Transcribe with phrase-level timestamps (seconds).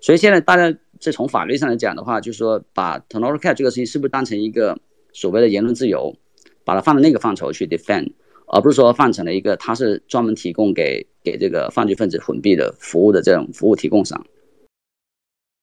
[0.00, 4.78] 所以现在大家这从法律上来讲的话，就是说把 technology cat 这个事情是不是当成一个
[5.12, 6.14] 所谓的言论自由，
[6.64, 8.12] 把它放在那个范畴去 defend，
[8.46, 14.24] 而不是说放成了一个它是专门提供给给这个犯罪分子混币的服务的这种服务提供商。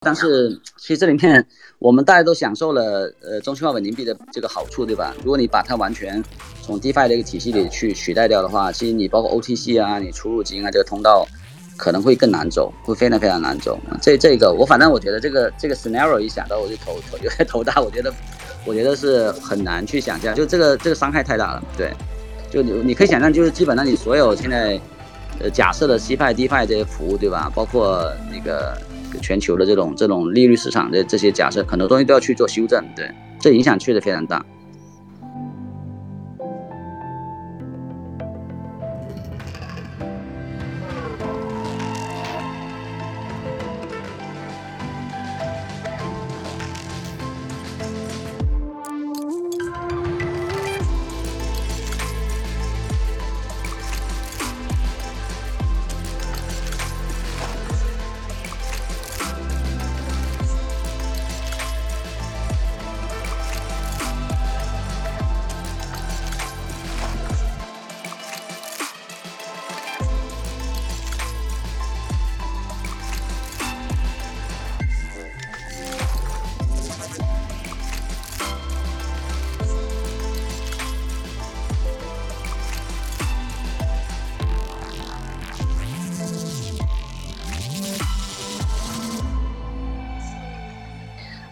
[0.02, 1.44] 但是其实这里面
[1.80, 5.16] 我们大家都享受了呃中心化稳定币的这个好处，对吧？
[5.24, 6.24] 如果你把它完全
[6.62, 11.26] 从 DeFi 的一个体系里去取代掉的话，其实你包括 OTC 啊，你出入金啊这个通道
[11.78, 13.80] 可能会更难走，会非常非常难走。
[14.02, 18.14] 这这个我反正我觉得这个这个 scenario 一想到我就头头有点头大，我觉得
[18.66, 21.64] 我觉得是很难去想象，就这个这个伤害太大了。
[21.78, 21.94] 对，
[22.50, 24.78] 就你你可以想象，就是基本上你所有现在
[25.40, 27.52] 呃假设的 C 派 DeFi 这些服务，对吧？
[27.56, 28.78] 包括那个。
[29.22, 33.10] 全球的这种这种利率市场的这些假设，很多东西都要去做修正，对，
[33.40, 34.46] 这影响确实非常大。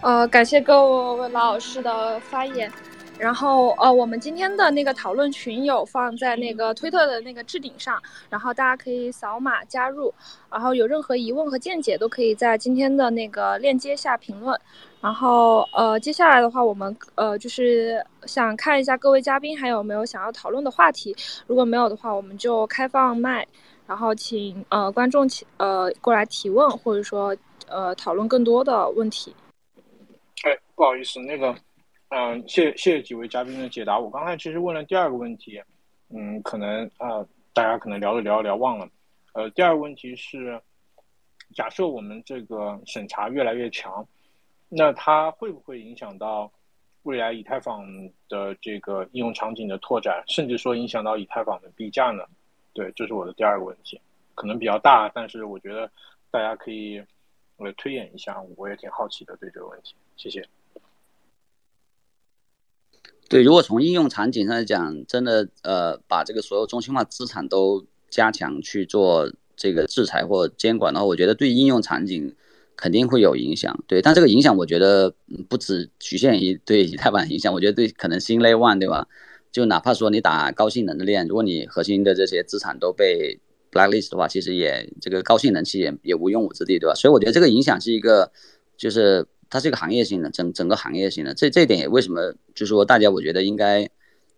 [0.06, 2.72] 呃，感谢各位老师的发言，
[3.18, 10.14] 然后呃，我们今天的那个讨论群有放在那个推特的那个置顶上，然后大家可以扫码加入，
[10.52, 14.56] 然后有任何疑问和见解都可以在今天的那个链接下评论，
[15.02, 21.16] 然后呃，接下来的话，我们呃就是想看一下各位嘉宾还有没有想要讨论的话题，
[21.48, 23.44] 如果没有的话，我们就开放麦，
[23.88, 27.36] 然后请呃观众请呃过来提问，或者说
[27.68, 29.36] 呃讨论更多的问题。
[30.46, 31.56] 哎，不好意思，那个，
[32.10, 33.98] 嗯，谢谢谢几位嘉宾的解答。
[33.98, 35.60] 我刚才其实问了第二个问题，
[36.10, 38.88] 嗯，可能啊，大家可能聊着聊着聊忘了。
[39.34, 40.62] 呃，第二个问题是，
[41.56, 44.08] 假设我们这个审查越来越强，
[44.70, 46.52] 那它会不会影响到
[47.02, 47.84] 未来以太坊
[48.30, 52.24] 的这个应用场景的拓展，甚至说影响到以太坊的币价呢？
[52.72, 54.00] 对，这是我的第二个问题，
[54.36, 55.90] 可能比较大，但是我觉得
[56.30, 57.04] 大家可以
[57.58, 59.96] 我推演一下，我也挺好奇的对这个问题。
[60.16, 60.48] 谢谢。
[63.28, 72.36] 对，如果从应用场景上来讲，真的呃，把这个所有中心化资产都加强去做这个制裁或监管的话，我觉得对应用场景
[72.76, 73.84] 肯定会有影响。
[73.88, 75.12] 对，但这个影响我觉得
[75.50, 79.08] 不只局限于对以太坊影响，我觉得对可能新 l a y One 对吧？
[79.52, 83.40] 就哪怕说你打高性能的链，如果你核心的这些资产都被
[83.72, 86.94] blacklist 的话，其实也这个高性能期也也无用武之地，对吧？
[86.94, 88.32] 所以我觉得这个影响是一个
[88.78, 89.26] 就是。
[89.56, 93.90] 它是一个行业性的，整整个行业性的，这这点也为什么就是说大家我觉得应该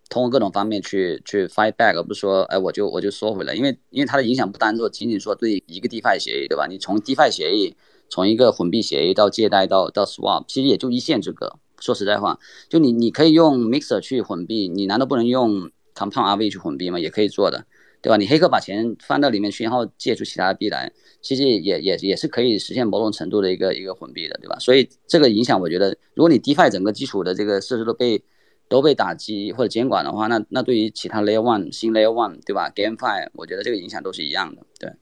[0.08, 6.68] 通过各种方面去去 fight back，而不是说哎我就我就缩回来，因为因为它的影响不单说仅仅说对一个 DeFi 协议，对吧？
[6.70, 7.74] 你从 DeFi 协议，
[8.08, 11.58] 从一个混币协议到借贷到到 Swap，其实也就一线之隔。
[11.80, 17.00] 说实在话，就你你可以用 Mixer 去混币，你难道不能用 Compound RV 去混币吗？
[17.00, 17.66] 也可以做的。
[18.00, 18.16] 对吧？
[18.16, 24.56] 你黑客把钱放到里面去，然后借出其他的币来，其实也也也是可以实现某种程度的一个一个混币的，对吧？
[24.58, 28.22] 所以这个影响，我觉得，如果你 DeFi 整个基础的这个设施都被
[28.68, 34.92] 都被打击或者监管的话，那那对于其他 Layer One 新 Layer One，对吧？GameFi，我觉得这个影响都是一样的，对。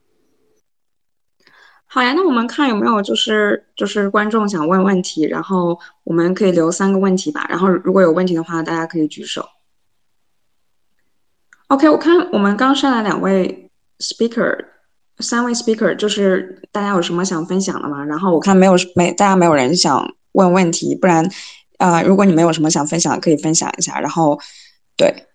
[1.89, 9.45] 好呀，那我们看有没有就是就是观众想问问题，然后我们可以留三个问题吧，然后如果有问题的话，大家可以举手。
[11.67, 13.69] OK，我看我们刚上来两位
[13.99, 14.57] speaker，
[15.19, 18.05] 三位 speaker，就是大家有什么想分享的吗？
[18.05, 21.29] 然后我看没有没大家没有人想问问题，不然，
[21.77, 23.99] 呃，如果你们有什么想分享，可以分享一下。
[23.99, 24.39] 然后，
[24.95, 25.27] 对，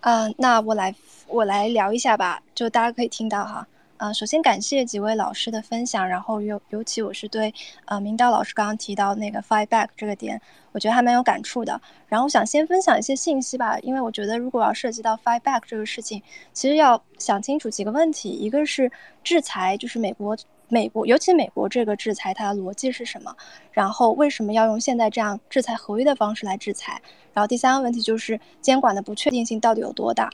[0.00, 0.94] 嗯，那我来
[1.26, 3.66] 我来聊一下吧，就大家可以听到哈。
[3.96, 7.54] 呃，首先感谢几位老师的分享，然后尤尤其我是对
[7.84, 10.40] 呃明道老师刚刚提到那个 fight back 这个点，
[10.72, 11.80] 我觉得还蛮有感触的。
[12.08, 16.20] 然后想先分享一些信息吧，因为我觉得如果要涉及到 fight back 这个事情，
[16.52, 18.90] 其实要想清楚几个问题，一个是
[19.22, 20.36] 制裁，就是美国
[20.68, 23.34] 美国尤其美国这个制裁它的逻辑是什么，
[23.70, 27.00] 然后为什么要用现在这样制裁合约的方式来制裁，
[27.32, 30.28] 然后第三个问题就是监管的不确定性到底有多大。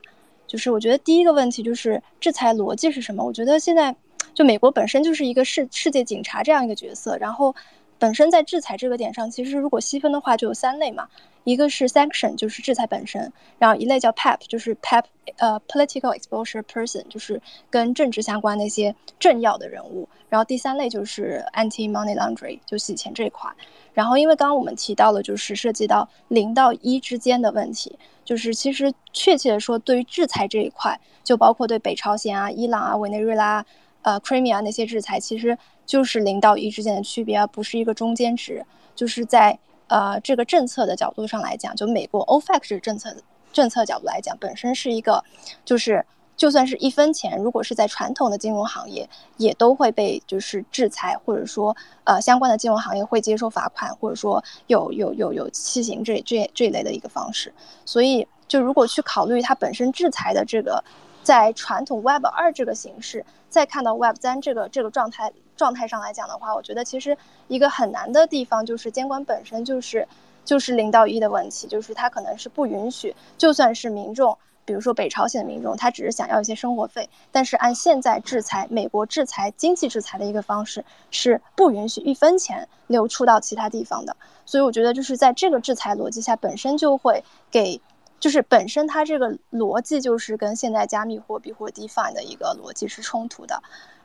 [0.51, 3.25] 就是我觉得第一个问题就是制裁逻辑是什么？
[3.25, 3.95] 我觉得现在
[4.35, 7.55] 就美国本身就是一个世世界警察这样一个角色，然后
[8.01, 11.07] 本身在制裁这个点上，其实如果细分的话，就有三类嘛。
[11.45, 15.05] 一个是 sanction，就是制裁本身，然后一类叫 PEP，就是 PEP，
[15.37, 23.51] 呃，political exposure person，就是跟政治相关的一些政要的人物，然后第三类就是 anti money laundering，就洗钱这一块。
[23.95, 33.65] 然后因为刚刚我们提到了，就是涉及到零到一之间的问题，就是其实确切的说，对于制裁这一块，就包括对北朝鲜啊、伊朗啊、委内瑞拉、
[34.03, 38.65] 呃，Crimea 那些制裁，其实就是零到一之间的区别，而不是一个中间值，
[38.95, 39.59] 就是在。
[39.93, 43.13] 呃，这个政策的角度上来讲，就美国 OFAC 这个政策
[43.53, 45.21] 政策角度来讲，本身是一个，
[45.65, 46.07] 就是
[46.37, 57.53] 就算是一分钱，如果是在传统的金融行业，也都会被就是制裁，或者说呃相关的金融行业会接受罚款，或者说有有有有期刑这这这一类的一个方式。
[57.85, 60.85] 所以，就如果去考虑它本身制裁的这个，
[61.31, 65.33] 在传统 Web 二这个形式，再看到 Web 三这个这个状态。
[65.55, 67.17] 状态上来讲的话，我觉得其实
[67.47, 70.09] 一个很难的地方就是监管本身就是
[70.45, 84.17] 就是零到一的问题，就是它可能是不允许，就算是民众，比如说北朝鲜的民众，他只是想要一些生活费，但是按现在制裁美国制裁经济制裁的一个方式，是不允许一分钱流出到其他地方的。
[84.47, 87.81] 所以我觉得就是在这个制裁逻辑下，本身就会给，
[88.21, 93.61] 就是本身它这个逻辑就是跟现在加密货币或 DeFi 的一个逻辑是冲突的。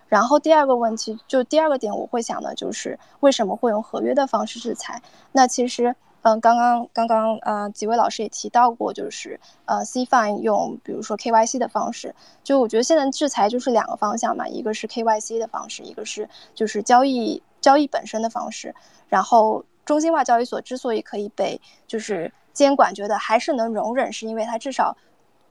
[0.07, 5.01] 然后第二个问题，就第二个点，我会想的就是为什么会用合约的方式制裁？
[5.31, 12.13] 那其实，嗯，刚刚刚刚呃几位老师也提到过，就是呃 C fine 用比如说 KYC 的方式，
[12.43, 18.73] 就我觉得现在制裁就是两个方向嘛，一个是 KYC 的方式，一个是就是交易交易本身的方式。
[19.09, 24.97] 然后中心化交易所之所以可以被就是监管觉得还是能容忍，是因为它至少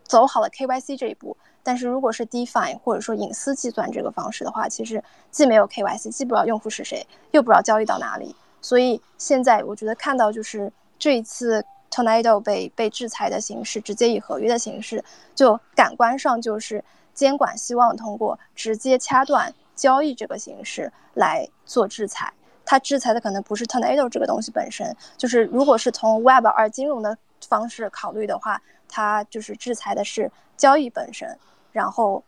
[0.03, 1.37] 走好了 KYC 这一步。
[1.63, 8.35] 但是如果是 DeFi 或者说隐私计算这个方式的话，其实既没有 KYC，既不知道用户是谁，又不知道交易到哪里。
[8.61, 15.05] 所以现在我觉得看到就是这一次 Tornado 被被制裁的形式，直接以合约的形式，
[15.35, 22.33] 就感官上就是监管希望通过直接掐断交易这个形式来做制裁。
[22.67, 27.17] 它制裁的可能不是 Tornado 这个东西本身，就是如果是从 Web 二金融的
[27.47, 31.39] 方式考虑的话，它就是制裁的是交易本身。
[31.73, 32.23] 然后，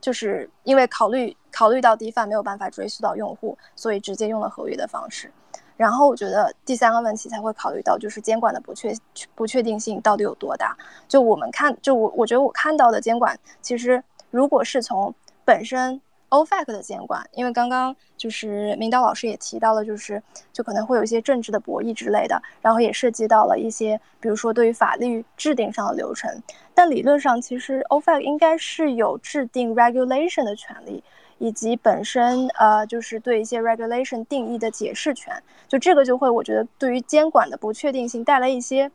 [0.00, 5.30] 就是因为考虑考虑到 DeFi 没有办法追溯到用户，所以直接用了合约的方式。
[5.76, 8.94] 然后我觉得第三个问题才会考虑到，就是监管的不确
[9.34, 10.76] 不确定性到底有多大？
[11.08, 15.14] 就我们看，就我我觉得我看到的监管，其实如果是从
[15.44, 16.00] 本身。
[16.30, 20.22] OFAC 的监管，因为刚刚就是明道老师也提到了，就是
[20.52, 26.42] 就可能会有一些政治的博弈之类的，然后也涉及到了一些，比如说对于法律制定上的流程。
[26.74, 31.04] 但理论上，其实 OFAC 应该是有制定 regulation 的权利，
[31.38, 35.40] 以及本身呃就是对一些 regulation 定义的解释权。
[35.68, 38.90] 就这个就会，我觉得对于监管的不确定性带来一些，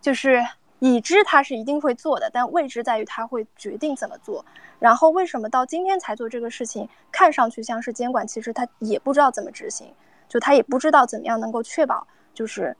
[0.00, 0.44] 就是。
[0.78, 4.44] 已知他是一定会做的，但未知在于他会决定怎么做。
[4.78, 6.88] 然后为什么到今天才做这个事情？
[7.10, 9.92] 看上去像是监管，其实他也不知道怎么执行，
[10.28, 12.76] 就他也不知道怎么样能够确保，就是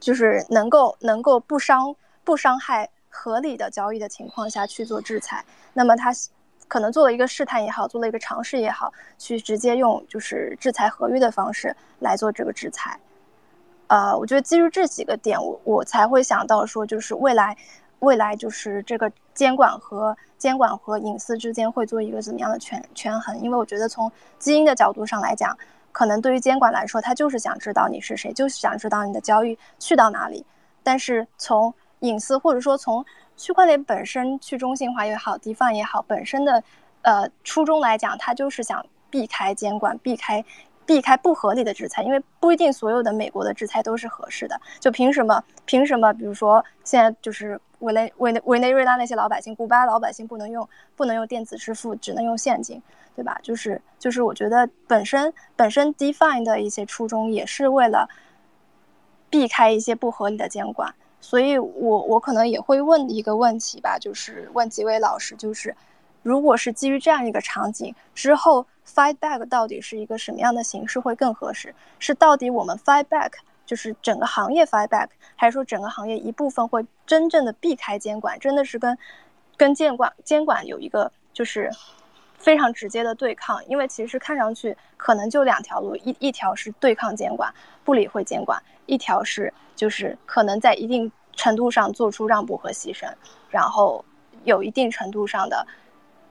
[0.00, 5.44] 就是能够能够不伤不伤害合理的交易的情况下去做制裁。
[5.74, 6.10] 那么他
[6.68, 12.98] 可能做了一个试探也好，做了一个尝试也好，去直接用就是制裁合约的方式来做这个制裁。
[13.92, 17.54] 呃，我觉得基于这几个点，我我才会想到说，就是未来，
[17.98, 23.38] 未来就是这个监管和监管和隐私之间会做一个怎么样的权权衡？
[23.42, 25.54] 因为我觉得从基因的角度上来讲，
[25.92, 30.42] 可能对于监管来说，他就是想知道你是谁，就是想知道你的交易去到哪里。
[30.82, 33.04] 但是从隐私或者说从
[33.36, 36.64] 区块链本身去中心化也好，DeFi 也好，本身的
[37.02, 40.42] 呃初衷来讲，它就是想避开监管，避开。
[40.84, 44.60] 避开不合理的制裁，因为不一定所有的美国的制裁都是合适的。
[44.80, 45.42] 就凭什么？
[45.64, 46.12] 凭什么？
[46.12, 52.82] 比如说，现在就是委内委内委内瑞拉那些老百姓，古巴老百姓不能用不能用电子支付，只能用现金，
[53.14, 53.38] 对吧？
[53.42, 58.08] 就是就是，我觉得本身本身 define 的一些初衷也是为了
[59.30, 60.92] 避开一些不合理的监管。
[61.20, 65.76] 所以我我可能也会问一个问题吧，就是问几位老师，就是
[66.22, 68.66] 如果是基于这样一个场景之后。
[68.84, 71.74] Fight back 到底是一个什么样的形式会更合适？
[71.98, 73.30] 是到底我们 fight back
[73.64, 78.38] 就是整个行业 fight back，还是说整个行业一部分会真正的避开监管？
[78.38, 78.98] 真的是跟
[79.56, 81.70] 跟监管监管有一个就是
[82.36, 83.64] 非常直接的对抗？
[83.66, 93.10] 因为其实看上去可能就两条路，一一条是对抗监管，不理会监管；一条是就是可能在一定程度上做出让步和牺牲，
[93.48, 94.04] 然后
[94.42, 95.64] 有一定程度上的。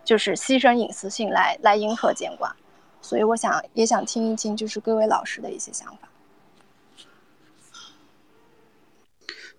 [0.04, 2.56] 就是牺牲隐私性来来迎合监管。
[3.02, 6.10] 所以我想也想听一听，就是各位老师的一些想法。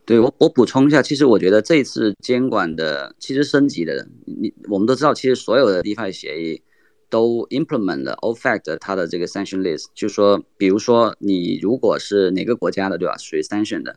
[0.05, 6.63] 对我，我补充一下，其实我觉得这次监管的其实升级的，你我们都知道，其实所有的 DeFi 协议
[7.09, 13.97] 都 implement 了 OFAC 它的这个 sanction list，就是说，比如说你如果是哪个国家的，对吧，属于 sanction 的，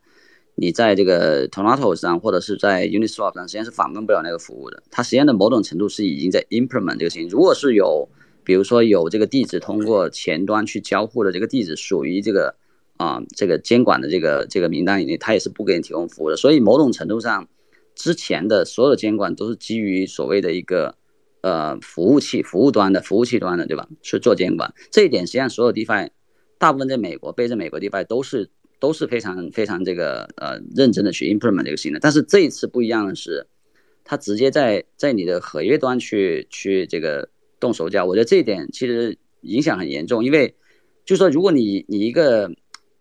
[0.56, 4.82] 你在这个 t o r n a t o 上或者是在 Uniswap 上，实际上是访问不了那个服务的。
[4.90, 7.30] 它实际上的某种程度是已经在 implement 这个事情。
[7.30, 8.10] 如果是有，
[8.44, 12.56] 比如说有这个地址通过前端去交互的这个地址属于这个。
[12.98, 16.38] 啊，这个监管的这个这个名单里面，它也是不给你提供服务的。
[16.38, 17.46] 所以某种程度上，
[17.94, 20.96] 之前的所有的监管都是基于所谓的一个
[21.42, 23.86] 呃服务器、服务端的服务器端的，对吧？
[24.02, 24.74] 去做监管。
[24.92, 26.12] 这一点实际上所有 DeFi
[26.58, 32.00] 大部分在美国，背在美国 DeFi 都是都是非常非常这个呃认真的去 implement 这个新的。
[32.00, 33.46] 但是这一次不一样的是，
[34.04, 37.30] 他直接在在你的合约端去去这个
[37.60, 38.06] 动手脚。
[38.06, 40.56] 我觉得这一点其实影响很严重，因为
[41.06, 42.52] 就说如果你你一个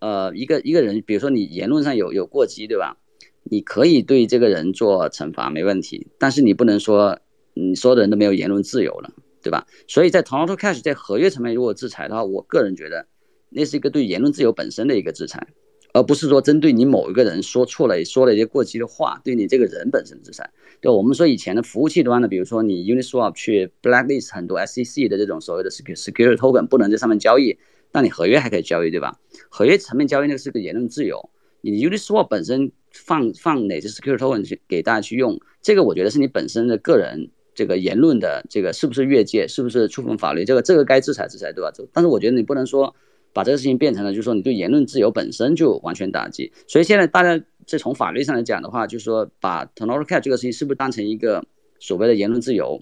[0.01, 2.97] 呃，一个一个人，比如说你言论上有有过激，对吧？
[3.45, 6.07] 你可以对这个人做惩罚，没问题。
[6.19, 7.19] 但是你不能说，
[7.55, 9.13] 你所有的人都没有言论自由了，
[9.43, 9.67] 对吧？
[9.87, 13.07] 所以在 Toronto Cash 在合约层面如果制裁的话，我个人觉得
[13.51, 15.47] 那是一个对言论自由本身的一个制裁，
[15.95, 20.51] 而不是说针对你某一个人说错了，说了一些过激的话，对你这个人本身制裁。
[20.81, 27.57] 对，我们说以前的服务器端的，比如说你 Uniswap 去 blacklist 很多 SEC 的这种所谓的 security token 不能在上面交易。
[27.93, 29.17] 那你合约还可以交易，对吧？
[29.49, 31.31] 合约层面交易那个是个言论自由。
[31.61, 41.71] 你 Uniswap 本身放放哪些 security token 去给大家去用，这个我觉得是你本身的个人这个言论的这个是不是越界，是不是触碰法律，这个这个该制裁制裁，对吧？
[41.93, 42.93] 但是我觉得你不能说
[43.35, 46.51] 把这个事情变成了，就是说你对言论自由本身就完全打击。
[46.67, 51.45] 所以现在大家这从法律上来讲的话，就是说把 t e n o r c a t 这个事情是不是当成一个
[51.79, 52.81] 所谓的言论自由，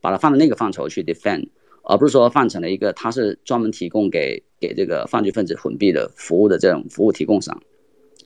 [0.00, 1.48] 把它放在那个范畴去 defend。
[1.86, 7.62] 而不是说放成了一个，它是专门提供给给这个犯罪分子混币的服务的这种服务提供商，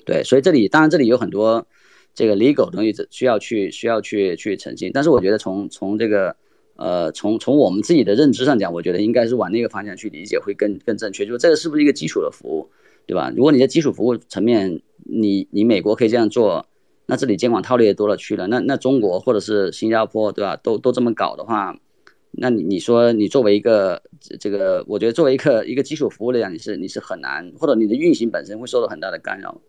[0.06, 1.66] 对，所以这里当然这里有很多
[2.14, 6.36] 这个 legal 东西需要去需要去去澄清，但是我觉得从从这个
[6.78, 12.70] 呃从从我们自己的认知上讲，我觉得应该是往那个方向去理解会更更正确，就是这个是不是一个基础的服务，
[13.06, 13.30] 对吧？
[13.36, 16.66] 如果你在基础服务层面，你你美国可以这样做，
[17.06, 20.56] 那这里监管套利也多了去了，那那中国或者是新加坡，对吧？
[20.56, 21.76] 都都这么搞的话。
[22.30, 24.00] 那你你说你作为一个
[24.38, 29.60] 这个，我觉得作为一个一个基础服务来讲，你是你是很难，或者你的运行本身会受到很大的干扰。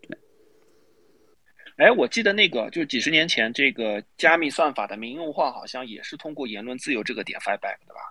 [1.79, 8.01] 哎，我记得那个就是几十年前这个加密算法的民用化，好像也是通过言论自由这个点 feedback 的吧？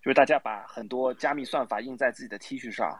[0.00, 2.96] 就是大家把很多加密算法印在自己的 T 恤上，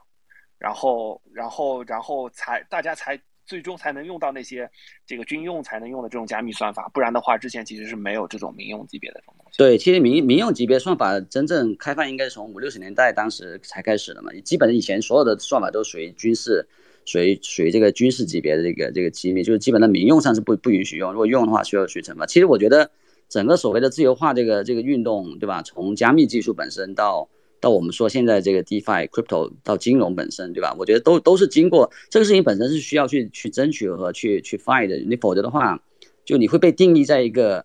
[0.59, 3.19] 然后然后然后才大家才。
[3.49, 4.71] 最终才能用到那些
[5.07, 9.57] 这个军用才能用的这种加密算法，不然的话，之前其实是没有这种民用级别的这种东西。
[9.57, 14.31] 对，其实民民用级别算法真正开放应该是从五六十年代当时才开始的嘛。
[14.45, 16.69] 基本以前所有的算法都属于军事，
[17.09, 21.11] 属于属于这个军事级别的这个这个机密，就是基本的民用上是不不允许用。
[21.11, 22.27] 如果用的话，需要去惩罚。
[22.27, 22.91] 其实我觉得
[23.31, 25.63] 整个所谓的自由化这个这个运动，对吧？
[25.63, 27.27] 从加密技术本身到
[27.61, 30.77] 到我们说现在这个 DeFi crypto 到金融本身，对吧？
[30.79, 34.99] 我觉得都都是经过这个事情本身是需要去去争取和去去 fight 的。
[34.99, 35.83] 你否则的话，
[36.27, 37.65] 就你会被定义在一个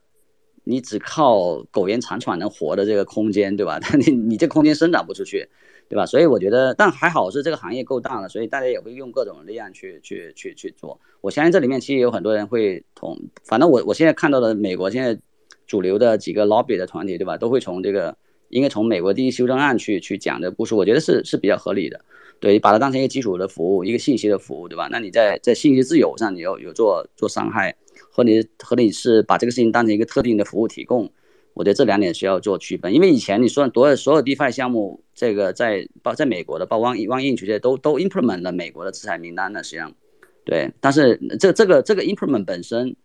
[0.64, 3.78] 你只靠苟延残喘能活的这个空间，对吧？
[3.84, 5.50] 但你你这空间生长不出去，
[5.94, 6.08] 对吧？
[6.08, 11.00] 所以我觉得，但还好是这个行业够大了，所以大家也会用各种力量去去去去做。
[11.22, 15.16] 我相信这里面其实有很多人会同，反正我我现在看到的美国现在
[15.68, 17.38] 主流的几个 lobby 的团体，对吧？
[17.38, 18.18] 都会从这个。
[18.50, 22.00] 应该从美国第一修正案去去讲的故事，我觉得是是比较合理的，
[22.40, 24.88] 对，把它当成一个基础的服务，一个信息的服务，对吧？
[24.92, 27.76] 那你在在信息自由上，你有有做做伤害，
[28.12, 31.12] 和你和你是把这个事情当成一个特定的服务提供，
[31.54, 39.94] 我觉得这两点需要做区分，因为以前你说所有所有 DeFi 项目，这个在包在美国的包括 One One Inch 这些都都 implement 了美国的制裁名单的，实际上，
[40.46, 42.96] 对，但是这这个这个 implement 本身，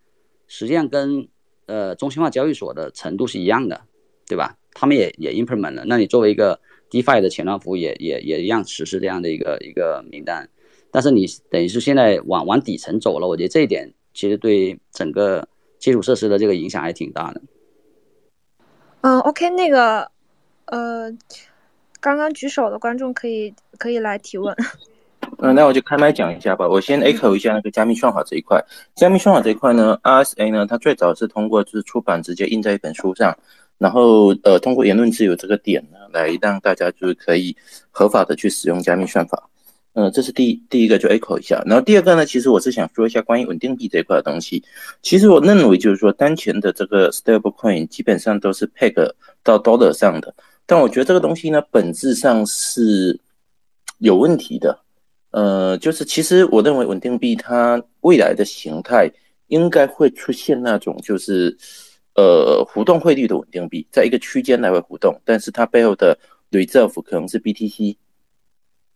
[0.47, 1.27] 实际上跟
[1.67, 3.81] 呃中心化交易所的程度是一样的，
[4.27, 4.57] 对吧？
[4.73, 10.49] 他们也也 implement 了，那你作为一个 DeFi 的前端服务，也也也一样实施这样的一个一个名单，
[10.89, 17.41] 但是你等于是现在往往底层走了，我觉得这一点其实对整个基础设施的这个影响还挺大的。
[19.01, 20.09] 嗯，OK，那个
[20.65, 21.09] 呃，
[21.99, 24.55] 刚刚举手的观众可以可以来提问。
[25.39, 26.67] 嗯， 那我就开麦讲一下吧。
[26.67, 28.61] 我先 echo 一下那个加密算法这一块。
[28.95, 33.37] 加密算法这一块呢，RSA 呢，它最早是通过就是出版直接印在一本书上。
[33.77, 37.55] 然后，呃，通过言论自由这个点呢，来让大家就是可以
[37.91, 39.49] 合法的去使用加密算法。
[39.93, 44.63] 呃，这是第第一个就 echo 一下，然后第二个呢，其实我是想说一下关于稳定币这一块的东西。
[45.01, 48.93] 其实我认为就是说，当前的这个 stable coin 基本上都是 peg
[49.43, 50.33] 到 dollar 上的，
[50.67, 53.19] 但我觉得这个东西呢，本质上是
[53.97, 54.79] 有问题的。
[55.31, 59.11] 呃，就是其实我认为稳定币它未来的形态
[59.47, 61.57] 应该会出现那种就是
[62.15, 66.17] 呃浮动汇率的稳定币，在一个区间来回浮动，但是它背后的
[66.51, 67.95] reserve 可能是 BTC。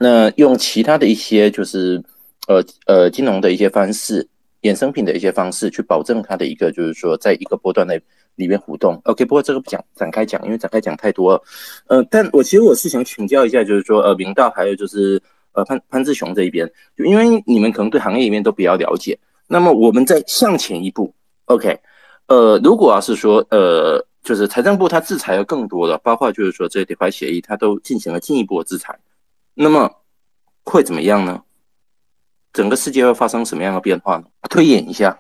[0.04, 2.04] 那用其他的一些就是
[2.50, 4.28] 呃呃金融的一些方式，
[4.64, 7.98] 衍生品的一些方式去保证它的一个就是说在一个波段内
[8.36, 9.00] 里面互动。
[9.06, 11.42] OK，不过这个不讲展开讲，因为展开讲太多了。
[11.88, 15.22] 呃，但我其实我是想请教一下，就是说呃明道还有就是
[15.54, 19.18] 呃潘潘志雄这一边，就因为你们可能对行业里面都比较了解。
[19.48, 21.14] 那么我们再向前一步
[21.46, 21.80] ，OK，
[22.28, 29.00] 呃，如果要是说呃就是财政部它制裁了更多的，包括就是说这些 d e 协议它都进行了进一步的制裁。
[29.56, 30.02] 那么
[30.64, 31.44] 会怎么样呢？
[32.52, 34.26] 整个世界会发生什么样的变化呢？
[34.50, 35.20] 推演一下。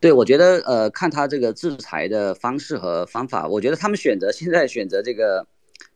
[0.00, 5.46] 对，我觉得呃，看他这个制裁的方式和方法，我觉得他们选择现在选择这个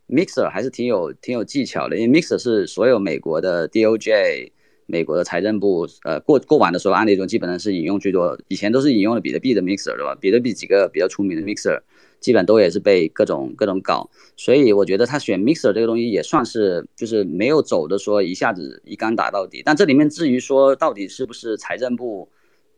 [0.08, 4.52] Mixer 还是挺有挺有技巧的，因为 Mixer 是所有美国的 DOJ、
[4.86, 10.14] 美国的财政部呃过过往的时候案例中，基本上是引用最多，以前都是引用了比特币的 Mixer 对吧？
[10.20, 11.80] 比特币几个比较出名的 Mixer。
[12.20, 19.62] 基本都也是被各种各种搞，所以我觉得他选 Mixer 这个东西也算是就是没有走的说一下子一竿打到底。
[19.64, 22.28] 但这里面至于说到底是不是财政部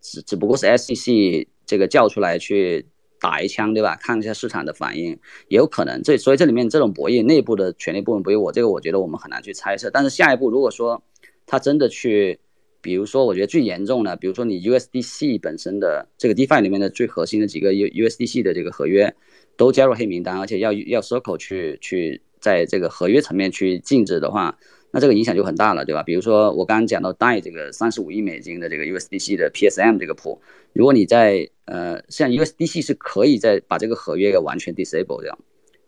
[0.00, 2.86] 只只不过是 SEC 这个叫出来去
[3.18, 3.96] 打一枪，对吧？
[3.96, 5.18] 看一下市场的反应
[5.48, 6.02] 也有可能。
[6.02, 9.90] 这所以这里面这种博弈内部的权力部门博弈，我这个我觉得我们很难去猜测。
[9.90, 11.02] 但是下一步如果说
[11.46, 12.38] 他真的去，
[12.80, 19.14] 比如说我觉得最严重的，比如说你 USDC 本身的这个 DeFi 里面的最核心的几个 U USDC 的这个合约。
[19.60, 24.56] 都加入黑名单，而且要要 Circle 去去在这个合约层面去禁止的话，
[24.90, 26.02] 那这个影响就很大了，对吧？
[26.02, 30.40] 比如说我刚刚讲到贷这个三十五亿美金的这个 USDC 的 PSM 这个铺，
[30.72, 35.38] 如果你在呃像 USDC 是可以在把这个合约给完全 disable 掉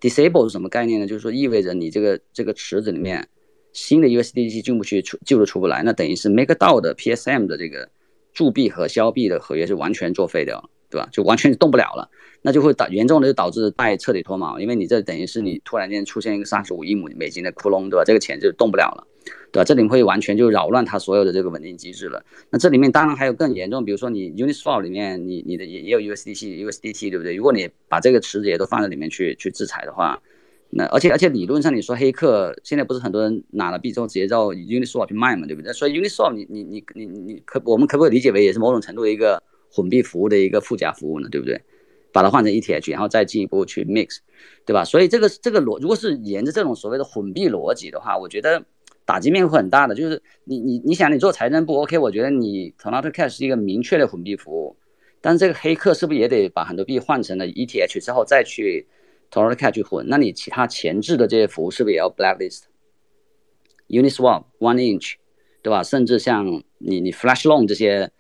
[0.02, 1.07] ，disable 是什么概念呢？
[1.07, 3.26] 就是说意味着你这个这个池子里面
[3.73, 7.88] 新的 USDC 进不去，出旧的出不来，那等于是 MakerDAO 的 PSM 的这个
[8.35, 11.09] 铸币和销币的合约是完全作废掉了，对吧？
[11.11, 12.09] 就完全动不了了。
[12.42, 18.02] 那就会导严重的就导致贷彻底脱毛，因为你这等于是你突然间出现一个三十五亿美美金的窟窿，对吧？
[18.05, 19.07] 这个钱就动不了了，
[19.52, 19.64] 对吧？
[19.64, 22.24] 这里面会完全就扰乱它所有的这个稳定机制了。
[22.50, 27.37] 那这里面当然还有更严重，比如说你 Uniswap 里面你你的也也有 USDC、USDT，对不对？
[27.37, 30.20] 如果你把这个池子也都放在里面去去制裁的话，
[30.70, 35.72] 那而且而且理论上你说黑客现在不是很多人拿了币之后直接到 Uniswap 去卖嘛，对不对？
[35.72, 39.40] 所以 Uniswap 你你你你你可我们可不可以理解为也是某种程度的一个
[39.72, 41.28] 混币服务的一个附加服务呢？
[41.30, 41.61] 对不对？
[42.12, 44.18] 把它换成 ETH，然后再进一步去 mix，
[44.66, 44.85] 对吧？
[44.85, 48.62] 所以这个这个逻，如果是沿着这种所谓的混币逻辑的话，我觉得
[49.06, 49.94] 打击面会很大的。
[49.94, 54.76] 就是你你你想你做财政部，OK，我觉得你 t o r n a d o Cash 是一个明确的混币服务，
[55.22, 58.87] 但是这个黑客是不是也得把很多币换成了 ETH 之后再去
[59.30, 60.04] t o r n a d o Cash 去混？
[60.06, 65.14] 那你其他前置的这些服务是不是也要 blacklist？Uniswap、OneInch，
[65.62, 65.82] 对吧？
[65.82, 68.12] 甚至像你你 Flash Loan 这些。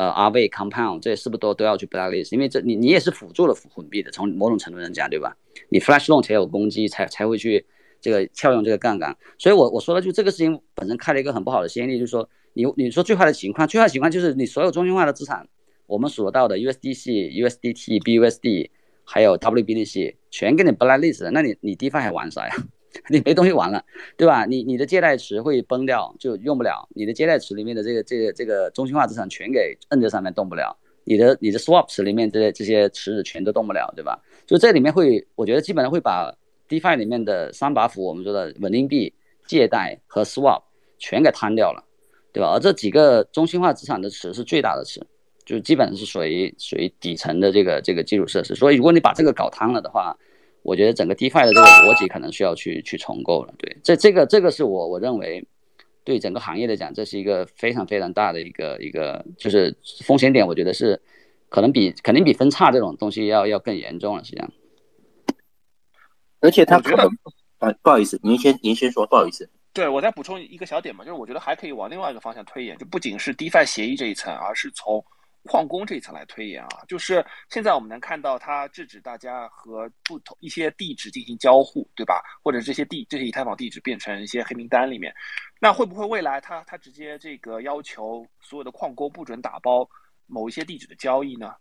[0.00, 2.32] 呃，Rv Compound 这是不是都都要去 blacklist？
[2.32, 5.36] 因为这你你也是辅助了混币的，从某种程度上讲，对吧？
[5.68, 7.66] 你 Flash Loan 才有攻击，才才会去
[8.00, 9.14] 这个撬用这个杠杆。
[9.36, 15.46] 所以，我我说的就这个事情本身开了一个很不好的先例，就是说你你说最坏的情况，最坏的情况就是你所有中心化的资产，
[15.86, 18.70] 我们数得到的 USDC、USDT、BUSD
[19.04, 22.54] 还有 WBTC 全给你 blacklist，那你你 DeFi 还玩啥呀？
[23.08, 23.84] 你没东西玩了，
[24.16, 24.44] 对吧？
[24.44, 26.88] 你你的借贷池会崩掉，就用不了。
[26.94, 30.76] 你的借贷池里面的这个这个这个中心化资产全给摁在上面动不了。
[31.04, 34.20] 你的你的 swap 池里面这些这些池子全都动不了，对吧？
[34.46, 36.32] 就这里面会，我觉得基本上会把
[36.68, 39.12] DeFi 里面的三把斧，我们说的稳定币、
[39.46, 40.62] 借贷和 swap
[40.98, 41.82] 全给摊掉了，
[42.32, 42.50] 对吧？
[42.52, 45.00] 而这几个中心化资产的池是最大的池，
[45.44, 48.54] 就基本上是属于属于底层的这个这个基础设施。
[48.54, 50.16] 所以如果你把这个搞瘫了的话，
[50.62, 55.42] 我觉得整个 DeFi 的这个逻辑可能需要去去重构了，对，这这个这个是我我认为
[56.04, 61.00] 对整个行业来讲，这是一个非常非常大的一个一个就是风险点，我觉得是
[61.48, 64.50] 可能比肯定比分叉这种东西要要更严重了，实际上。
[66.40, 67.06] 而且他可能
[67.58, 69.48] 啊，不好意思，您先您先说，不好意思。
[69.72, 75.02] 对我再补充一个小点嘛，就是我觉得还可以往另外一个方向推演，就不仅是 DeFi 协议这一层，而是从。
[75.44, 82.22] 矿工这一层来推演啊，就是现在我们能看到它制止大家和不同一些地址进行交互，对吧？
[82.42, 85.12] 或者这些地这些以太坊地址变成一些黑名单里面，
[85.58, 89.88] 那会不会未来它它直接这个要求所有的矿工不准打包
[90.26, 91.52] 某一些地址的交易呢？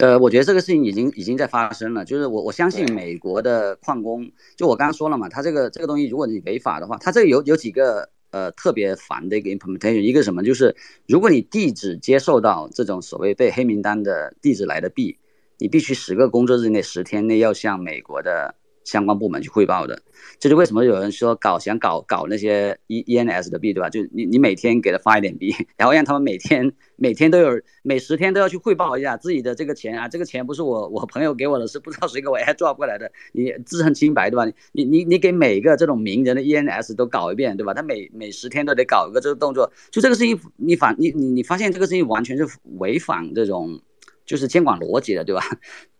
[0.00, 8.13] 呃，我觉得这个事情已经已经在发生了，就是我我相信美国的矿工，就我刚刚说了嘛，他这个这个东西如果你违法的话，他这个有有几个。
[8.34, 10.74] 呃特别烦的一个 implementation，一个什么就是
[11.06, 15.16] 如果你地址接受到这种所谓被黑名单的地址来的币，
[15.58, 18.56] 你必须十个工作日内十天内要向美国的。
[18.84, 20.00] 相关部门去汇报的，
[20.38, 23.88] 这就为什么有人说搞想搞搞那些 E E N S 的币，对吧？
[23.90, 34.44] 就你你每天给他发一点币， 然后让他们每天每天都有每十天都要去汇报一下自己的这个钱啊，这个钱不是我我朋友给我的，是不知道谁给我 还转过来的，你自证清白，对吧？
[34.72, 37.72] 你你你给每个这种名人的 E N S 都搞一遍，对吧？
[37.72, 42.46] 他每每十天都得搞一个这个动作，就这个事情你反你你你发现这个事情完全是
[42.78, 43.80] 违反这种
[44.26, 45.42] 就是监管逻辑的，对吧？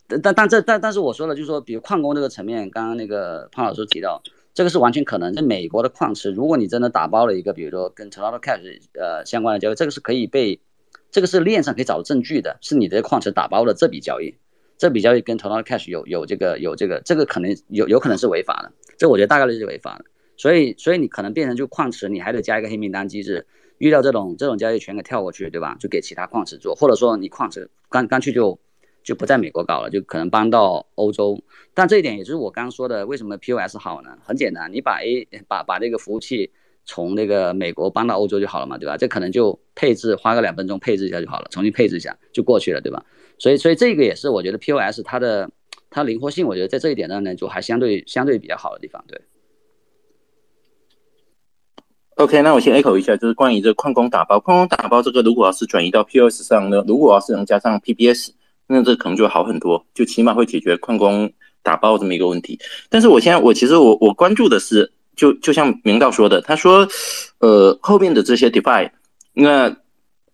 [0.06, 5.32] 但但这但但是我说了，就是说，比如矿工这个层面，刚刚那个潘老师提到，这个是完全可能。
[5.32, 10.60] 在美国的矿池，如果你真的打包了一个，比如说跟 t o r o t o Cash 呃相关的交易，这个是可以被，
[11.10, 14.34] 这个是链上可以找到证据的，是你的矿池打包了这笔交易，
[14.76, 20.04] 这笔交易跟 t o r o t o Cash 有有这个有这个，这个可能有有可能是违法的，这我觉得大概率是违法的。
[20.36, 23.46] 所以所以你可能变成就矿池，你还得加一个黑名单机制，
[23.78, 25.76] 遇到这种这种交易全给跳过去，对吧？
[25.80, 28.58] 就给其他矿池做，或者说你矿池干干脆就。
[29.04, 31.40] 就不在美国搞了，就可能搬到欧洲。
[31.74, 34.16] 但这一点也就是我刚刚说的，为什么 POS 好呢？
[34.24, 36.50] 很简单，你把 A 把把这个服务器
[36.84, 38.96] 从那个美国搬到欧洲就好了嘛，对吧？
[38.96, 43.04] 这可能就配置花个两分钟配置一下就好了，重新配置一下就过去了，对吧？
[43.38, 45.50] 所以所以这个也是我觉得 POS 它的
[45.90, 49.04] 它灵活性，我觉得在这一点上呢，就还相对相对比较好的地方。
[49.06, 49.20] 对。
[52.16, 58.30] OK，那我先 echo 一下，就是关于这个矿工打包，矿工打包这个如果要是转移到 POS 上呢，如果要是能加上 PBS。
[58.66, 61.30] 那这可能就好很多，就起码会解决矿工
[61.62, 62.58] 打包这么一个问题。
[62.88, 66.88] 但是我现在我其实我我关注的是，就就像明道说的，他说，
[67.40, 68.90] 呃，后面的这些 DeFi，
[69.34, 69.76] 那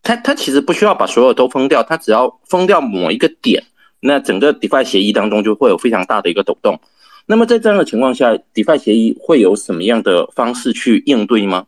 [0.02, 3.64] 他他其实不需要把所有都封掉，他只要封掉某一个点，
[3.98, 6.78] 那整个 DeFi 协议当中就会有非常大的一个抖动。
[7.26, 11.66] 那么在这样的情况下，DeFi 协议会有什么样的方式去应对吗？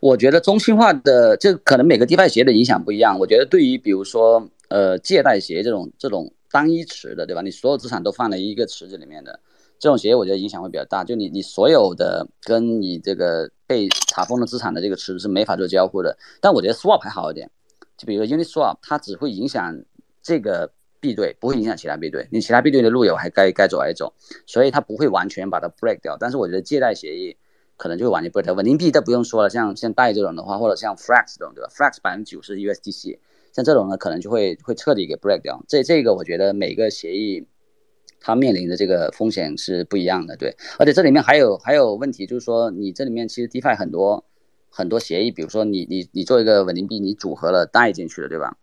[0.00, 3.18] 我觉得中心化的这可能每个 DeFi 协议的影响不一样。
[3.18, 4.48] 我觉得对于比如说。
[4.68, 7.42] 呃，借贷协议这种这种单一池的，对吧？
[7.42, 9.40] 你所有资产都放在一个池子里面的
[9.78, 11.04] 这种协议，我觉得影响会比较大。
[11.04, 16.16] 就你你所有的跟你这个被查封的资产的这个池子是没法做交互的。
[16.40, 17.50] 但我觉得 Swap 还好一点，
[17.96, 19.74] 就比如说 Uniswap，它只会影响
[20.22, 22.26] 这个币对，不会影响其他币对。
[22.30, 24.12] 你其他币对的路由还该该走还走，
[24.46, 26.16] 所以它不会完全把它 break 掉。
[26.18, 27.36] 但是我觉得借贷协议
[27.76, 28.52] 可能就会完全 break 掉。
[28.54, 33.18] 稳定币都不用说了，像像贷这种的话，或者像 Flex 这种，对吧？Flex 百分之九十 USDC。
[33.52, 35.64] 像这种呢，可能就会会彻底给 break 掉。
[35.66, 37.46] 这这个我觉得每个协议
[38.20, 40.56] 它面临的这个风险是不一样的，对。
[40.78, 44.24] 而且这里面还有还有问题，就是说你这里面其实 DeFi 很多
[44.70, 48.56] 很多协议，比如说你你你做一个稳定币，你组合了贷进去了，对吧？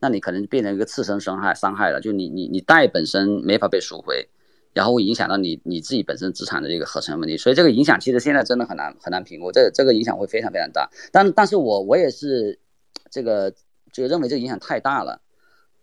[0.00, 4.28] 那你可能变成一个次生伤害伤害了，就你你你贷本身没法被赎回，
[4.72, 7.36] 然后会影响到你你自己本身资产的这个合成问题。
[7.36, 10.88] 所以这个影响其实现在真的很难很难评估，这这个影响会非常非常大。
[11.12, 12.58] 但但是我我也是
[13.10, 13.52] 这个。
[14.00, 15.20] 就认为这影响太大了，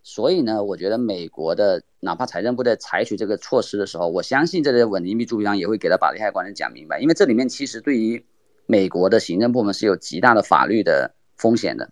[0.04, 8.26] 所以呢，我觉得美国的哪怕财政部在采取这个措施的时候，我相信这些稳定币主币商也会给他把利害关系讲明白，因为这里面其实对于
[8.66, 11.92] 美国的行政部门是有极大的法律的风险的。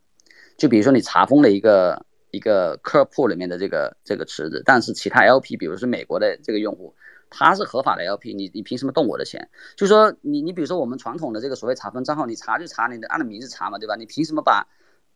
[0.58, 6.96] 就比如说你查封了一个一个 c u r pool 里面的这个这个池子，但是其他 LP，比如说美国的这个用户，
[7.30, 9.50] 他是合法的 LP，你你凭什么动我的钱？
[9.76, 13.96] 就说你你比如说我们传统的这个所谓查封账号，你查就查你的按照名字查嘛，对吧？
[13.98, 14.66] 你凭什么把？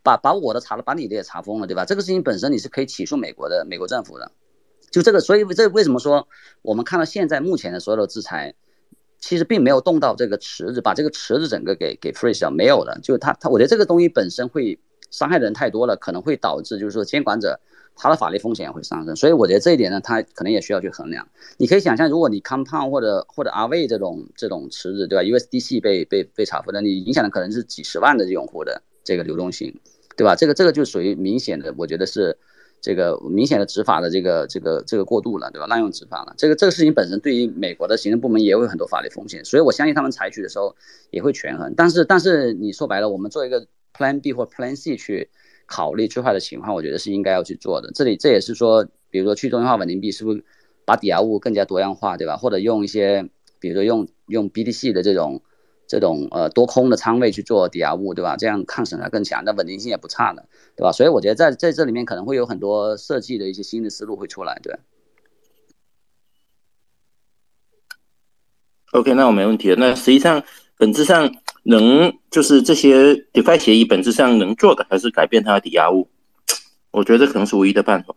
[0.03, 1.85] 把把我的查了，把你的也查封了，对吧？
[1.85, 4.31] 这个事情本身你是可以起诉美国的美国政府的，
[4.91, 6.27] 就这个，所以这为什么说
[6.61, 8.53] 我们看到现在目前的所有的制裁，
[9.19, 12.97] 其实并没有动到这个池子，把这个池子整个给给 freeze 掉，没有了。
[13.03, 14.79] 就他他，我觉得这个东西本身会
[15.11, 17.59] 伤害的人太多了，可能会导致就是说监管者
[17.95, 21.27] 他的法律风险也会上升，所以我觉得这一点呢，他可能也需要去衡量。
[21.57, 28.81] 你可以想象，如果你 Compound 或者或者 Aave 这种这种池子，对吧？USDC 被被被查封的，你影响的可能是几十万的用户的。
[29.09, 29.73] 这个流动性，
[30.15, 30.35] 对吧？
[30.35, 32.37] 这个这个就属于明显的，我觉得是
[32.79, 35.65] 这个明显的执法的这个这个这个过度了，对吧？
[35.65, 36.35] 滥用执法了。
[36.37, 40.75] 这个这个事情本身对于美国的行政部门也有很多法律风险，所以我相信他们采取的时候
[41.09, 41.73] 也会权衡。
[41.75, 43.65] 但是但是你说白了，我们做一个
[43.97, 45.29] Plan B 或 Plan C 去
[45.65, 47.91] 考虑最坏的情况，我觉得是应该要去做的。
[47.95, 50.43] 这里这也是说，比如说去中心化稳定币是不是
[50.85, 52.37] 把抵押物更加多样化，对吧？
[52.37, 53.27] 或者用一些，
[53.59, 55.41] 比如说用用 BTC 的这种。
[55.89, 58.37] 这种呃多空的仓位去做抵押物，对吧？
[58.37, 60.91] 这样抗审还更强，那稳定性也不差的，对吧？
[60.91, 64.77] 所以我觉得在在这里面可能会有很多设计的一些新的思路会出来，对。
[68.91, 69.75] OK，那我没问题了。
[69.77, 70.43] 那实际上
[70.77, 71.31] 本质上
[71.63, 76.07] 能就是这些 DeFi 协议本质上能做的还是改变它的抵押物，
[76.91, 78.15] 我觉得可能是唯一的办法。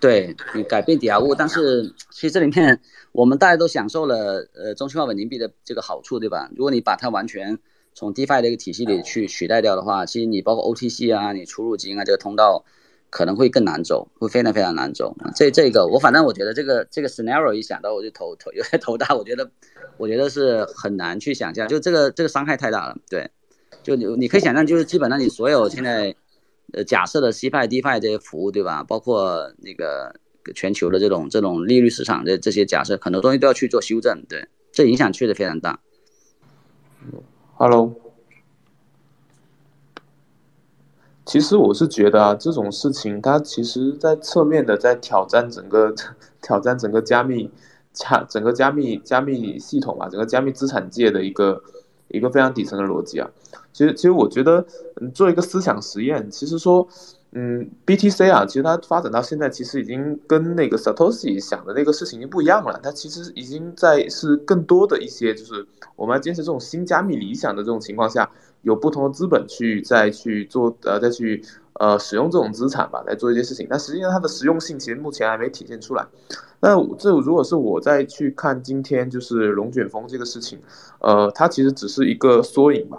[0.00, 2.80] 对你改变抵押物，但是其实这里面
[3.12, 6.50] 我们大家都享受了呃中心化稳定币的这个好处，对吧？
[6.56, 7.58] 如果你把它完全
[7.94, 12.64] 从 DeFi 的一个体系里去取代掉的话，其实你包括 OTC 啊，你出入金啊这个通道
[13.10, 15.14] 可能会更难走，会非常非常难走。
[15.36, 19.50] 这这个我反正我觉得这个这个 scenario 一想到我就头头 有点头大，我觉得
[19.98, 22.96] 我觉得是很难去想象，就这个这个伤害太大了。
[23.10, 23.30] 对，
[23.82, 26.16] 就你你可以想象，就是基本上你所有现在。
[26.72, 28.82] 呃，假设的 C 派、D 派这些服务，对吧？
[28.82, 30.14] 包括那个
[30.54, 35.80] 全球的这种这种利率市场的这些假设，很多东西都要去做修正，对，这影响确实非常大。
[37.54, 37.94] Hello，
[41.24, 45.94] 其实我是觉得啊，这种事情它其实在侧面的在挑战整个
[46.42, 47.50] 挑战整个加密
[47.92, 51.62] 加整个加密加密系统啊，整个加密资产界的一个
[52.08, 53.30] 一个非常底层的逻辑啊。
[53.72, 54.64] 其实，其实我觉得，
[55.00, 56.86] 嗯，做一个思想实验，其实说，
[57.32, 62.80] 嗯，BTC 啊，其实它发展到现在，其实已经跟那个 Satoshi 想的那个事情已经不一样了。
[62.82, 68.28] 它其实已经在是更多的一些，就是我们要坚持这种新加密理想的这种情况下，
[68.62, 71.40] 有不同的资本去再去做，呃，再去
[71.74, 73.64] 呃使用这种资产吧，来做一些事情。
[73.70, 76.04] 但实际上它的实用性其实目前还没体现出来。
[76.60, 80.60] 那这如果是我再去看今天就是龙卷风这个事情，
[80.98, 82.98] 呃，它其实只是一个缩影吧。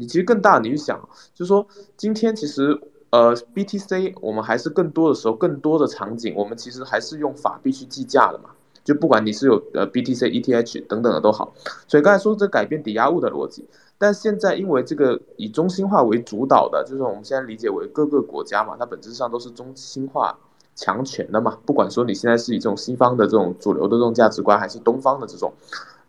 [0.00, 0.98] 你其实更大，你去想，
[1.34, 8.48] 就是说，今天其实，呃，BTC 我们还是更多的时候，更多的场景，我们其实还是用法币去计价的嘛。
[8.82, 11.52] 就不管你是有呃 BTC、ETH 等等的都好。
[11.86, 20.38] 所以刚才说这改变抵押物的逻辑，但现在因为这个以中心化为主导的，就是我们现在理解为各个国家嘛，它本质上都是中心化
[20.74, 21.58] 强权的嘛。
[21.66, 25.52] 不管说你现在是以这种西方的这种主流的这种价值观，还是东方的这种。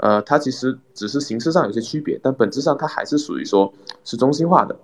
[0.02, 3.72] 呃，它其实只是形式上有些区别，但本质上它还是属于说
[4.04, 4.76] 是中心化的。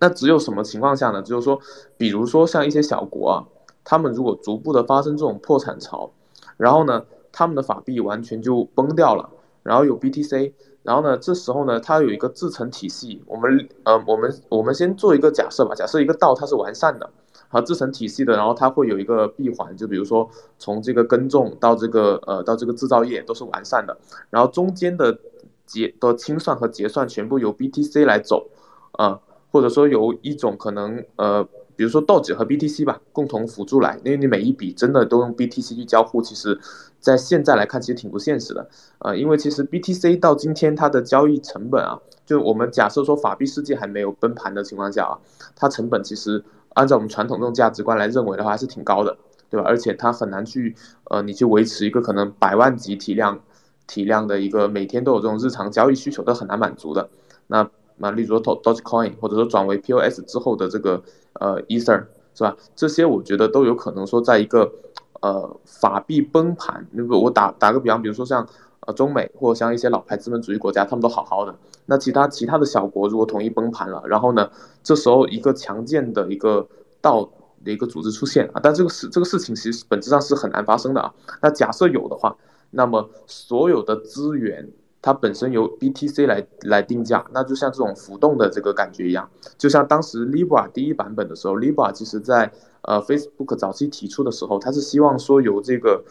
[0.00, 1.22] 那只有什么情况下呢？
[1.22, 1.60] 就是说，
[1.96, 3.46] 比如说像一些小国啊，
[3.84, 6.10] 他们如果逐步的发生这种破产潮，
[6.56, 9.30] 然后呢，他们的法币完全就崩掉了，
[9.62, 10.52] 然后有 BTC，
[10.82, 13.22] 然后呢，这时候呢，它有一个自成体系。
[13.26, 17.08] 我们呃，我们我们先做一个假设吧，假设一个道它是完善的。
[17.52, 23.94] 和自成体系的，然后它会有一个闭环，就比如说从这个耕种到这个呃到这个制造业都是完善的，
[24.30, 25.18] 然后中间的
[25.66, 28.48] 结的清算和结算全部由 BTC 来走，
[28.92, 36.58] 啊，或者说由一种可能呃比如说豆子和 BTC 吧共同辅助来，因为你每一笔真的都用 BTC 去交互，其实
[37.00, 38.66] 在现在来看其实挺不现实的，
[39.00, 45.20] 呃，因为其实 BTC 到今天它的交易成本啊，就我们假设说法币世界还没有崩盘的情况下啊，
[45.54, 46.42] 它成本其实。
[46.74, 49.16] 按照我们传统这种价值观来认为的话，还是挺高的，
[49.50, 49.66] 对吧？
[49.66, 53.38] 而且它很难去，呃，你去维持一个可能百万级体量、
[53.86, 57.08] 体量的一个每天都有这种日常交易需求，都很难满足的。
[57.46, 61.02] 那那例如说 Dogecoin，或者说转为 POS 之后的这个
[61.34, 62.04] 呃 Ether，
[62.34, 62.56] 是吧？
[62.74, 64.72] 这些我觉得都有可能说在一个
[65.20, 68.46] 呃法币崩盘，那个我打打个比方，比如说像。
[68.84, 71.54] 呃，中美或者像一些老牌资本主义国家，他们都好好的。
[71.86, 74.50] 那其他其他的小国如果统一崩盘了，然后呢，
[74.82, 76.66] 这时候一个强健的一个
[77.00, 77.30] 道
[77.64, 81.14] 的一个组织出现啊，但这个事这个事情其实本质上是很难发生的啊。
[81.40, 82.36] 那假设有的话，
[82.70, 84.68] 那么所有的资源
[85.00, 92.50] 它本身由 BTC 来来定价，那就像这种浮动的这个感觉一样，就像当时 Libra 第一版本的时候，Libra 其实在
[92.82, 96.02] 呃 Facebook 早期提出的时候，它是希望说由这个。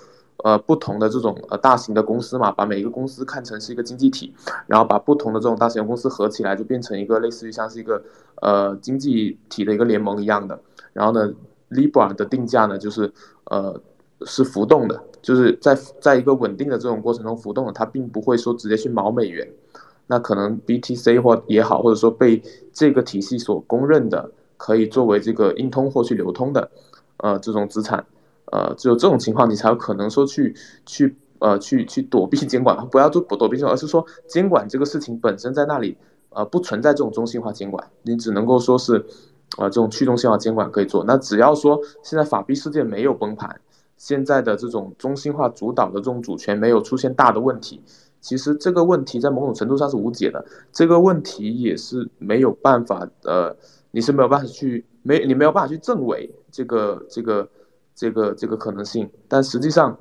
[0.44, 4.34] 呃，不同的这种呃大型的公司嘛，把每一个公司看成是一个经济体，
[4.66, 8.02] 然后把不同的这种大型公司合起来，就变成一个类似于像是一个
[8.42, 10.60] 呃经济体的一个联盟一样的。
[10.94, 11.32] 然后呢
[11.70, 13.12] ，Libra 的定价呢，就是
[13.46, 13.80] 呃
[14.26, 19.48] 是浮动的，就是在在一个稳定的这种过程中浮动的，它并不会说直接去锚美元。
[20.08, 22.42] 那可能 BTC 或也好，或者说被
[22.74, 26.70] 这个体系所公认的，可以作为这个硬通货去流通的，
[27.18, 28.04] 呃这种资产。
[28.52, 30.54] 呃，只有这种情况，你才有可能说去
[30.86, 35.98] 去呃去去躲避监管，不要做躲躲避监管，而是说监管这个事情本身在那里，
[36.32, 39.06] 呃，不存在这种中心化监管，你只能够说是，
[39.58, 41.04] 呃，这种去中心化监管可以做。
[41.06, 43.62] 那只要说现在法币世界没有崩盘，
[43.96, 47.82] 现在的这种中心化主导的这种主权没有出现大的问题，
[48.20, 50.44] 其实这个问题在某种程度上是无解的。
[50.74, 53.56] 这个问题也是没有办法，呃，
[53.92, 57.48] 你是没有办法去没你没有办法去证伪这个这个。
[58.02, 59.96] 这个这个可能性，但实际上，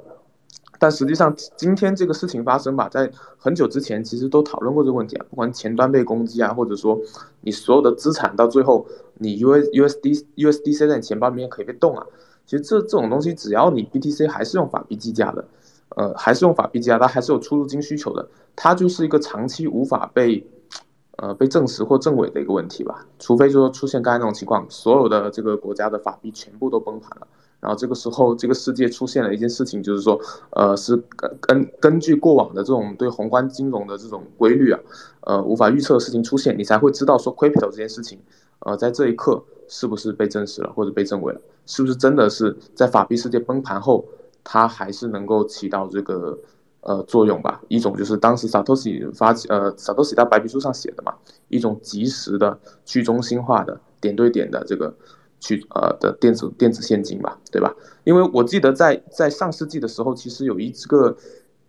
[0.78, 6.98] 但实际上今天这个事情发生吧，在很久之前其实都讨论过这个问题啊，不管前端被攻击啊，或者说
[7.42, 8.86] 你所有的资产到最后
[9.18, 12.06] 你 U S U S D U S D C 在你钱包里面可以被动啊，
[12.46, 15.44] 其实这这种东西只要你 B T C 还是用法币计价的，
[15.96, 20.42] 呃，还是用法币计价，它还是有出入金需求的，它就是一个长期无法被。
[21.22, 27.26] 呃，被证实或证伪的一个问题吧，除非说出现刚才那种情况，所有的这个国家的法币全部都崩盘了，
[27.61, 30.18] 然后这个时候这个世界出现了一件事情，就是说，
[30.51, 34.81] 呃，是根根根据过往的这种对宏观金融的这种规律啊，
[35.20, 38.18] 呃，无法预测的事情出现，你才会知道说 crypto 这件事情，
[38.61, 44.05] 呃，在这一刻是不是被证实了或者被证伪了，是不是真的是在法币世界崩盘后，
[44.42, 46.38] 它还是能够起到这个。
[46.83, 51.12] 呃，作用吧，一种就是当时 Satoshi 发呃 Satoshi 在白皮书上写的嘛，
[51.49, 54.94] 一种即时的去中心化的点对点的这个
[55.40, 57.74] 去呃的电子电子现金吧，对吧？
[58.05, 61.16] 因为我记得在在上世纪的时候，其实有一个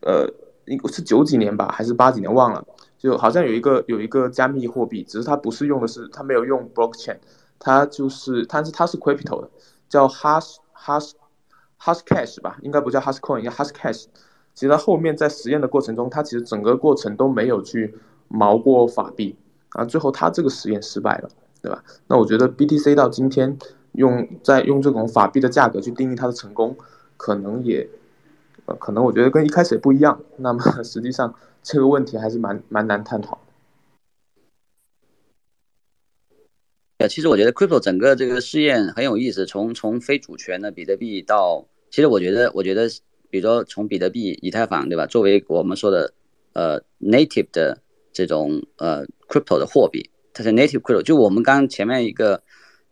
[0.01, 0.29] 呃
[0.65, 2.63] 应，是九几年吧，还是八几年忘了，
[2.97, 7.17] 就好像有一个有一个加密货币，只是它不是用的是它没有用 blockchain，
[7.57, 9.49] 它就是它是它是 crypto 的，
[9.89, 11.13] 叫 hash hash
[11.79, 14.05] hash cash 吧，应该不叫 hash coin，叫 hash cash。
[14.53, 17.95] 其实它后面在实验的过程中，它其实整个过程都没有去
[18.29, 19.35] 锚过法币
[19.69, 21.29] 啊，最后它这个实验失败了，
[21.61, 21.83] 对吧？
[22.07, 23.57] 那我觉得 BTC 到今天
[23.93, 26.75] 用在用这种法币的价格去定义它的成功，
[27.17, 27.87] 可能也
[28.65, 30.21] 呃可能我觉得跟一开始也不一样。
[30.37, 33.39] 那么 实际上这个问题还是蛮蛮难探讨。
[36.97, 42.89] 呃，其实我觉得 Crypto 整个这个试验很有意思，从从非主权的比特币到，其实我觉得我觉得。
[43.31, 45.05] 比如说，从比特币、以太坊，对吧？
[45.05, 46.13] 作为我们说的，
[46.51, 47.77] 呃，native 的
[48.11, 51.01] 这种呃 crypto 的货币，它是 native crypto。
[51.01, 52.41] 就我们刚前面一个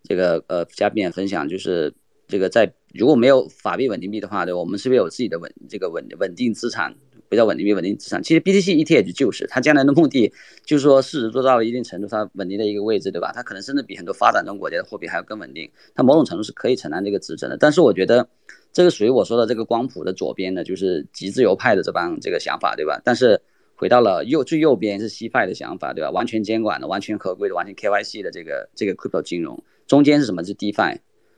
[0.03, 1.93] 这个呃嘉宾也分享，就是
[2.27, 6.95] 这个在如果没有法币稳定币的话，对，我们是不是有自己的稳这个稳稳定资产？
[7.29, 8.23] 不叫稳定币，稳定资产。
[8.23, 10.33] 其实 BTC ETH 就是，它将来的目的
[10.65, 13.31] 就是说，市值做到了一定程度，它稳定的一个位置，对吧？
[13.33, 15.69] 它可能甚至比很多发展中国家的货币还要更稳定。
[15.93, 17.55] 它某种程度是可以承担这个职责的。
[17.57, 18.27] 但是我觉得。
[18.71, 23.01] 这个属于我说的这个光谱的左边的，就是极自由派的这帮这个想法，对吧？
[23.03, 23.41] 但是
[23.79, 26.11] 回到了右最右边是西派的想法，对吧？
[26.11, 30.43] 完全监管的、完全合规的、完全 KYC 的这个这个 crypto 金融，中间是什么？
[30.43, 30.97] 是 DeFi，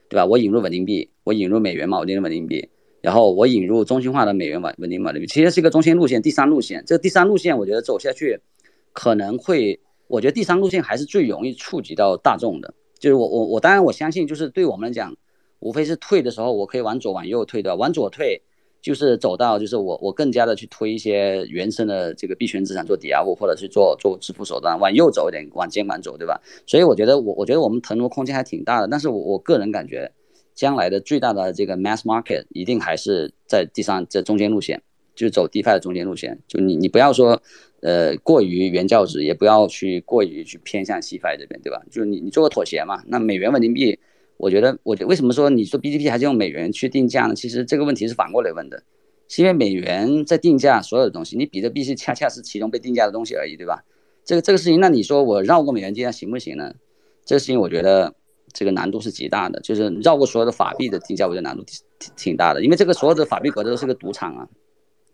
[0.10, 0.26] 对吧？
[0.26, 2.68] 我引入稳定币，我引入美元嘛，我引入稳定币，
[3.00, 6.84] 然后我引入中心化的美元稳稳定稳定币，其实是一个中心路线，第三路线。
[6.88, 8.42] 这个第三路线，我觉得走下去
[8.92, 12.74] 可能会，我觉得第三路线还是最容易触及到大众的。
[12.98, 15.16] 就是我我我当然我相信，就是对我们来讲。
[15.60, 17.76] 无非是退的时候，我可以往左往右退的。
[17.76, 18.42] 往左退
[18.82, 24.80] 就是走到，就是我我更加的去推一些原生的这个币权资产做抵押物，或者是做做支付手段。
[24.80, 26.42] 往右走一点，往监管走，对吧？
[26.66, 28.88] 所以我觉得我我觉得我们腾挪空间还挺大的。
[28.88, 30.12] 但是我我个人感觉，
[30.56, 34.82] 将来的最大的这个 mass market 一定还是在第三这中间路线，
[35.14, 36.40] 就是走 DeFi 的中间路线。
[36.48, 37.40] 就你你不要说
[37.82, 41.84] 呃过于原教旨，也不要去过于去偏向 CFI 这边，对吧？
[41.92, 43.04] 就是你你做个妥协嘛。
[43.06, 44.00] 那美元稳定币。
[44.42, 47.36] 我觉得，我觉得为什么说你说 BTP 还是用美元去定价呢？
[47.36, 48.82] 其实这个问题是反过来问的，
[49.28, 53.84] 是因为美元在定价所有的东西，你比特币是恰恰是其中被定价的东西而已，对吧？
[54.26, 56.74] 这个这个事情，那你说我绕过美元定价行不行呢？
[57.24, 58.16] 这个事情我觉得
[58.52, 64.48] 这个难度是极大的，就是绕过所有的法币的定价，我觉得难度挺挺大的，因为这个所有的法币国家都是个赌场啊，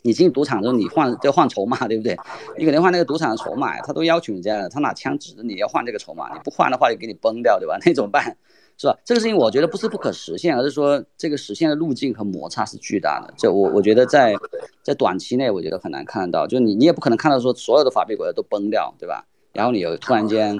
[0.03, 2.15] 你进赌场之后你换要换筹码，对不对？
[2.57, 7.77] 你肯定换那个赌场的筹码，他都要求你这样的，他拿枪指着你要换这个筹码，你不换的话就给你崩掉，对吧？
[7.85, 8.37] 那怎么办？
[8.77, 8.95] 是吧？
[9.03, 13.33] 这个事情我觉得不是不可实现，而是说这个实现的路径和摩擦是巨大的。
[13.35, 14.35] 就我我觉得在
[14.83, 16.45] 在短期内，我觉得很难看到。
[16.45, 19.25] 就你你也不可能看到说所有的法币国家都崩掉，对吧？
[19.53, 20.55] 然后你又突然间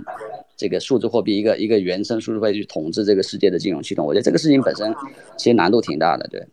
[0.55, 4.91] 这个数字货币一个一个原生数字货币去统治这个世界的金融系统，我觉得这个事情本身
[5.37, 6.27] 其实难度挺大的。
[6.29, 6.47] 对，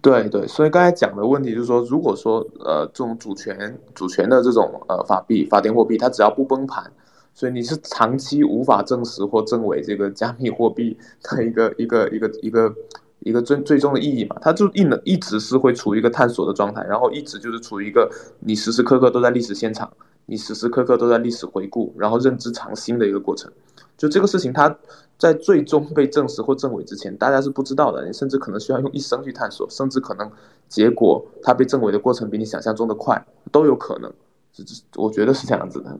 [0.00, 0.46] 对对。
[0.46, 6.88] 所以刚才讲的问题就是说，如果说呃这种主权主权的这种呃法币法定货币，它只要不崩盘。
[7.36, 12.74] 所以你是长期无法证实或证伪这个加密货币的一个 一个一个一个
[13.20, 14.36] 一个最最终的意义嘛？
[14.40, 19.92] 它就一能一直是会处于一个探索的状态，然后一直就是处于一个你时时刻刻都在历史现场，
[20.24, 23.52] 你时时刻刻都在历史回顾，然后认知尝新的一个过程。
[23.98, 24.74] 就这个事情，它
[25.18, 30.30] 在最终被证实或证伪之前，大家是不知道的，你甚至可能需要用一生去探索，甚至可能
[30.70, 33.22] 结果它被证伪的过程比你想象中的快，
[33.52, 34.10] 都有可能。
[34.54, 35.98] 是这，我觉得是这样子的。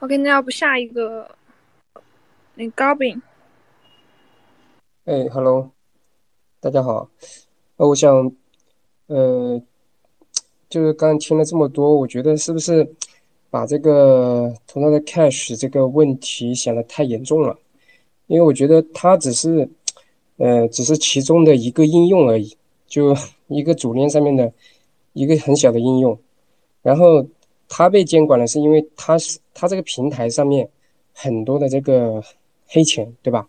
[0.00, 1.30] OK，那要不下一个，
[2.54, 3.20] 那高斌。
[5.04, 5.70] 哎，Hello，
[6.58, 7.10] 大家好。
[7.76, 8.32] 呃，我想，
[9.08, 9.60] 呃，
[10.70, 12.94] 就是刚听了这么多，我觉得是不是
[13.50, 17.58] 把这个头上的 cash 这个问题想的太严重了？
[18.26, 19.68] 因为我觉得它只是，
[20.38, 22.56] 呃，只是其中的一个应用而已，
[22.86, 23.14] 就
[23.48, 24.50] 一个主链上面的
[25.12, 26.18] 一个很小的应用，
[26.80, 27.26] 然后。
[27.72, 30.68] 它被监管了，是因为它是它这个平台上面
[31.14, 32.22] 很多的这个
[32.66, 33.48] 黑钱，对吧？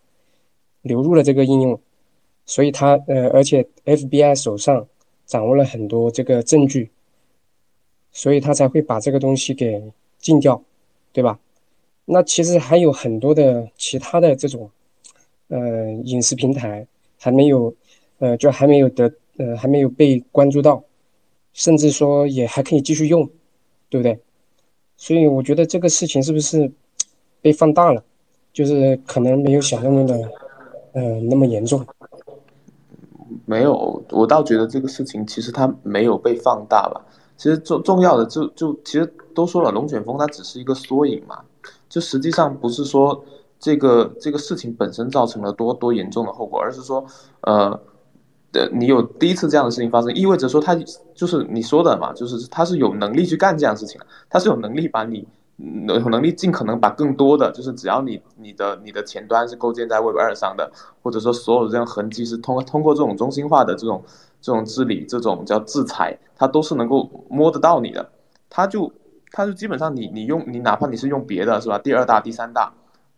[0.82, 1.78] 流入了这个应用，
[2.46, 4.86] 所以它呃，而且 FBI 手上
[5.26, 6.90] 掌握了很多这个证据，
[8.12, 9.82] 所以他才会把这个东西给
[10.18, 10.62] 禁掉，
[11.12, 11.38] 对吧？
[12.04, 14.70] 那其实还有很多的其他的这种
[15.48, 16.86] 呃隐私平台，
[17.18, 17.74] 还没有
[18.18, 20.84] 呃就还没有得呃还没有被关注到，
[21.52, 23.28] 甚至说也还可以继续用，
[23.92, 24.18] 对不对？
[24.96, 26.72] 所以我觉得这个事情是不是
[27.42, 28.02] 被放大了？
[28.50, 30.14] 就是可能没有想象中的
[30.92, 31.84] 呃那么严重。
[33.44, 37.04] 没有，我倒觉得这个事情其实它没有被放大吧。
[37.36, 41.44] 其实重重要的就就其实都说了，龙卷风它只是一个缩影嘛，
[41.86, 43.22] 就实际上不是说
[43.58, 47.04] 这个这个事情本身造成了多多严重的后果，而是说
[47.42, 47.78] 呃，
[48.52, 50.74] 的你有第一次这样的事情发生，意味着说他
[51.14, 55.26] 就是你说的嘛，就是他是有能力去干这样的事情，他是有能力把你。
[55.86, 60.68] 有能力尽可能把更多的，就是只要你你的你的前端是构建在 Web 二上的，
[61.02, 64.02] 或者说所有这样痕迹是通通过这种中心化的这种
[64.40, 68.10] 这种治理，这种叫制裁，它都是能够摸得到你的。
[68.50, 68.90] 它就
[69.30, 71.78] 它就基本上你你用你哪怕你是用别的是吧？
[71.78, 72.72] 第二大、第三大、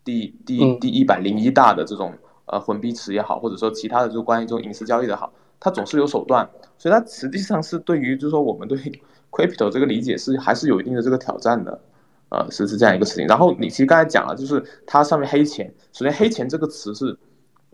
[0.05, 2.13] 第第第一百零一大的这种
[2.47, 6.49] 呃混币池也好，或者说其他的就关于这种隐私交易的好，它总是有手段。
[6.79, 8.79] 所以它实际上是对于就是说我们对
[9.31, 11.81] Crypto 这个理解是还是有一定的这个挑战的。
[12.31, 13.27] 呃，是是这样一个事情。
[13.29, 15.73] 然后你其实刚才讲了，就是它上面黑钱。
[15.93, 17.17] 首先，黑钱这个词是，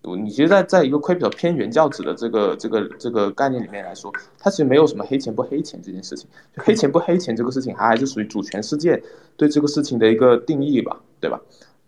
[0.02, 6.28] 你其实，在在一个 crypto 偏原教旨的这个这个这个概念里面来说，它其实没有什么黑钱不黑钱这件事情。
[6.54, 9.02] 就黑钱不黑钱这个事情，还还是属于主权世界
[9.38, 11.40] 对这个事情的一个定义吧，对吧？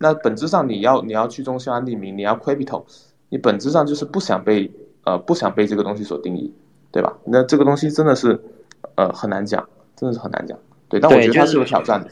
[0.02, 2.82] 那本质上你要你要去中心化匿名，你要 capital，
[3.28, 4.68] 你本质上就是不想被
[5.04, 6.52] 呃不想被这个东西所定义，
[6.90, 7.16] 对吧？
[7.24, 8.38] 那这个东西真的是
[8.96, 10.58] 呃很难讲，真的是很难讲。
[10.88, 12.10] 对，但我觉得它是有挑战的。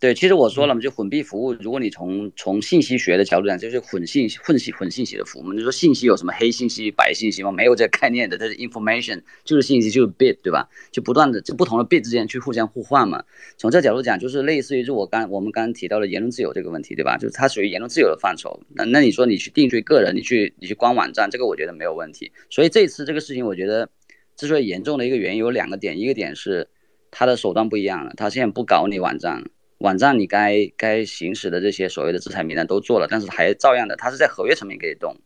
[0.00, 5.52] 对，其实我说了嘛，就混币服务，如果你从从信息学的角度讲，就是混信混信混信息的服务。
[5.52, 7.52] 你说信息有什么黑信息、白信息吗？
[7.52, 10.66] 没有这个概念的，它是 information，就是信息，就是 bit，对吧？
[10.90, 13.22] 就不断的就不同的 bit 之间去互相互换嘛。
[13.58, 17.18] 从这角度讲，就是类似于就我刚我们刚刚提到的言论自由这个问题，对吧？
[17.18, 18.58] 就是它属于言论自由的范畴。
[18.74, 22.32] 那那你说你去定罪个人，你去你去关网站，这个我觉得没有问题。
[22.48, 23.86] 所以这次这个事情，我觉得
[24.34, 26.66] 之所以严重的一个原因有两个点，一个点是
[27.10, 29.44] 它的手段不一样了，它现在不搞你网站。
[29.80, 35.16] 网站你该该行使的这些所谓的资产名单都做了，但是还照样的，它是在合约层面可以动，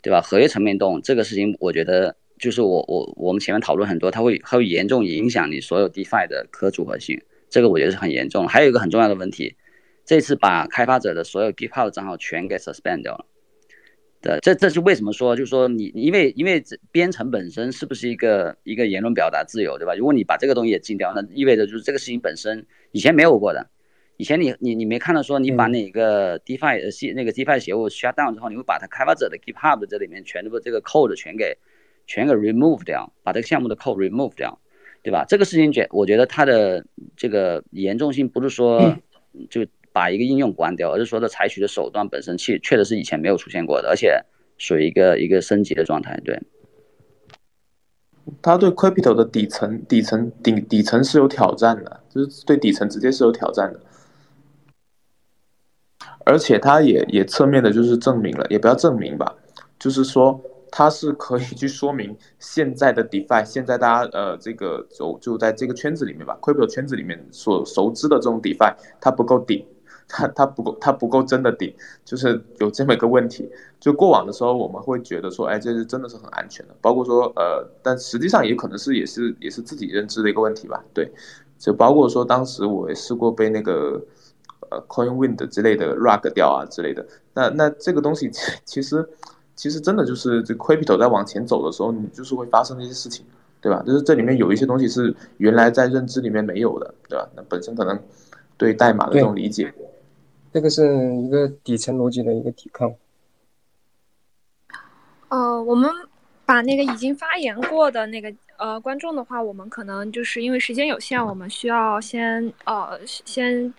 [0.00, 0.22] 对吧？
[0.22, 7.20] 合约层面动这个事情，我觉得就是我我我们前面讨论很多，它会它会严重影响你所有 DeFi 的可组合性，
[7.50, 8.48] 这个我觉得是很严重。
[8.48, 9.54] 还有一个很重要的问题，
[10.06, 13.26] 这次把开发者的所有 GitHub 账号全给 suspend 掉了。
[14.22, 15.36] 对，这这是为什么说？
[15.36, 19.94] 就是说你因为因为编程本身是不是一个一个言论表达自由，对吧？
[19.94, 23.68] 如果你把这个东西也禁掉，那意味着就是这个事情本身以前没有过的。
[24.20, 31.56] 以前你你你没看到说你把哪个 DeFi 呃系那个 DeFi 协务 shut down 之后，你会把它开发者的 GitHub 这里面全部这个 code 全给
[32.06, 34.60] 全给 remove 掉，把这个项目的 code remove 掉，
[35.02, 35.24] 对吧？
[35.26, 36.84] 这个事情觉我觉得它的
[37.16, 38.94] 这个严重性不是说
[39.48, 44.22] 就把一个应用关掉，而是说它采取的手段本身确确实是以前没有出现过的，而且
[44.58, 46.20] 属于一个一个升级的状态。
[46.22, 46.38] 对，
[48.42, 53.80] 它对 Crypto 的底层底层底底层是有挑战的，就是对底层直接是有挑战的。
[56.26, 59.34] 而且它也也侧面的就是证明了，也不要证明吧，
[59.78, 60.38] 就是说
[60.70, 69.66] 它是可以去说明现在的 DeFi，现在大家呃这个就就在这个圈子里面吧，Crypto 圈子里面所熟知的这种 DeFi，它不够顶，
[70.06, 73.50] 它它不够它不够真的顶，就是有这么一个问题。
[73.80, 81.10] 就过往的时候我们会觉得说，哎，这是真的是很安全的，包括说呃，但实际上也可能是也是也是自己认知的一个问题吧，对，
[81.58, 84.00] 就包括说当时我也试过被那个。
[84.70, 87.04] 呃，CoinWind 之类的 rug 掉啊之类的，
[87.34, 88.30] 那那这个东西
[88.64, 89.08] 其实
[89.56, 93.26] 其实真的就是这 Crypto 在往前走的时候，你就是会发生这些事情，
[93.60, 93.82] 对吧？
[93.84, 97.28] 就是这里面有一些东西是原来在认知里面没有的，对吧？
[97.34, 97.98] 那本身可能
[98.56, 99.72] 对代码的这种理解，
[100.52, 102.94] 这个是一个底层逻辑的一个抵抗。
[105.28, 105.90] 呃，我们
[106.46, 108.32] 把那个已经发言过的那个。
[108.60, 113.72] 呃，观众的话，我们可能就是因为时间有限，我们需要先呃先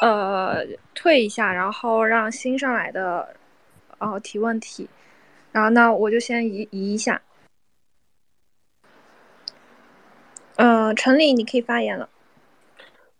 [0.00, 3.34] 呃退一下，然后让新上来的
[3.98, 4.88] 呃提问题，
[5.52, 7.20] 然后那我就先移移一下。
[10.56, 12.08] 嗯，陈理，你可以发言了。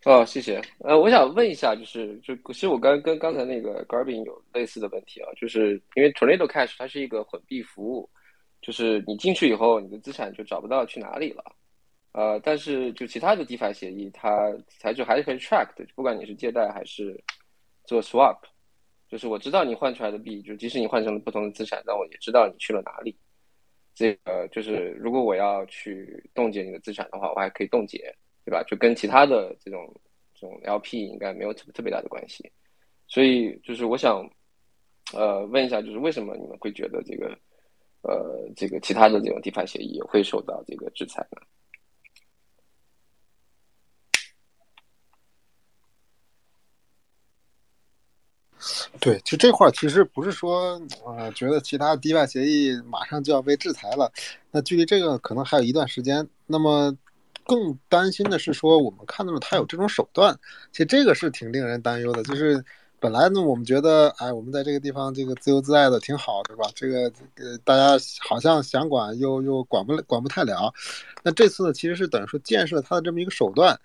[0.05, 0.61] 哦，谢谢。
[0.81, 8.09] 呃，我想问一下，就是就其实我刚跟刚才那个 Garbin 有类似的问题啊，就是因为 Tornado Cash 它是一个混币服务。
[8.63, 11.43] 就是你进去以后，你的资产就找不到去哪里了，
[12.13, 17.23] 呃，但是就其他的 DeFi 协议，它采取还是可以 track 的，不管你是借贷还是
[17.85, 18.39] 做 swap，
[19.09, 23.17] 就是我知道你换出来的币，就即使你换成了不同的资产，但我也知道你去了哪里。
[23.95, 27.99] 这个就是如果我要去冻结你的资产的话，我还可以冻结，
[28.45, 28.63] 对吧？
[28.67, 29.89] 就跟其他的这种
[30.35, 32.51] 这种 LP 应该没有特特别大的关系。
[33.07, 34.29] 所以就是我想
[35.13, 37.39] 呃，问一下，就是为什么你们会觉得这个
[38.03, 41.43] 呃这个其他的这种 DeFi 协议会受到这个制裁呢？
[48.99, 54.13] 对，就这块儿其实不是说，呃，觉得其他 DeFi 协议马上就要被制裁了，
[54.51, 56.27] 那距离这个可能还有一段时间。
[56.47, 56.95] 那么
[57.47, 60.39] 更担心的是说，我们看到了他有这种手段，
[60.71, 62.23] 其实这个是挺令人担忧的。
[62.25, 62.63] 就是
[62.99, 66.69] 本来呢，我们觉得，哎，我们在这个地方这个自由自在的挺好，对吧？
[66.75, 70.71] 这个呃，大家好像想管又又管不了管不太了。
[71.23, 73.81] 那这次呢，其实是等于说建设他的这么一个手段，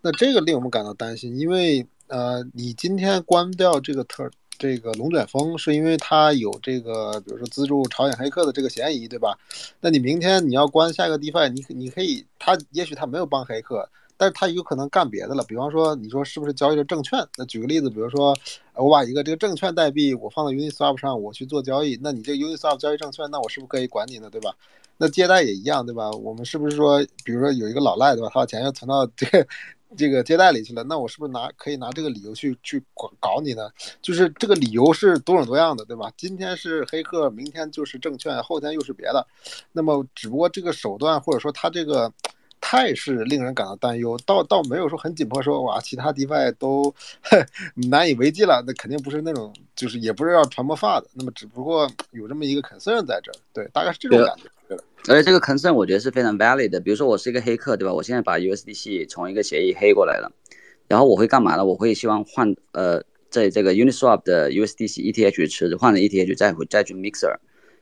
[0.00, 4.30] 那这个令我们感到担心，因为呃，你今天关掉这个特。
[4.60, 9.34] 这个龙卷风是因为它有这个，比如说资助朝鲜黑客的这个嫌疑，对吧？
[9.80, 13.88] 那你明天你要关下一个 DeFi，你你可以，他也许他没有帮黑客，
[14.18, 15.42] 但是他有可能干别的了。
[15.44, 17.26] 比方说，你说是不是交易的证券？
[17.38, 18.36] 那举个例子，比如说
[18.74, 24.28] 我把一个这个证券代币我放到 Uniswap 上，我去做交易，那你这 Uniswap 交易证券，那我是不是可以管你呢？
[24.28, 24.54] 对吧？
[24.98, 26.10] 那借贷也一样，对吧？
[26.10, 28.28] 我们是不是说，比如说有一个老赖，对吧？
[28.30, 29.46] 他把钱要存到这个。
[29.96, 33.68] 这个接待里去了，那我是不是拿可以拿这个理由去去搞搞你呢？
[34.00, 36.10] 就是这个理由是多种多样的，对吧？
[36.16, 39.26] 今天是黑客，明天就是证券，后天又是别的。
[39.72, 42.12] 那么只不过这个手段或者说他这个
[42.60, 46.94] 态势令人感到担忧，倒倒没有说很紧迫，说哇其他 DeFi 都
[47.74, 51.06] 难以为继了，那肯定不是那种，就是也不是要传播发的。
[51.14, 54.44] 那么只不过有这么一个 concern 在这儿，对，大概是这种感觉。
[55.08, 56.78] 而且这个 concern 我觉得是非常 valid 的。
[56.78, 57.92] 比如说我是一个黑客，对吧？
[57.92, 60.30] 我现在把 USDC 从一个协议黑过来了，
[60.88, 61.64] 然后我会干嘛呢？
[61.64, 67.36] 我会希望换呃，在这个 Uniswap 的 USDC ETH 池子换了 ETH 再回再去 Mixer。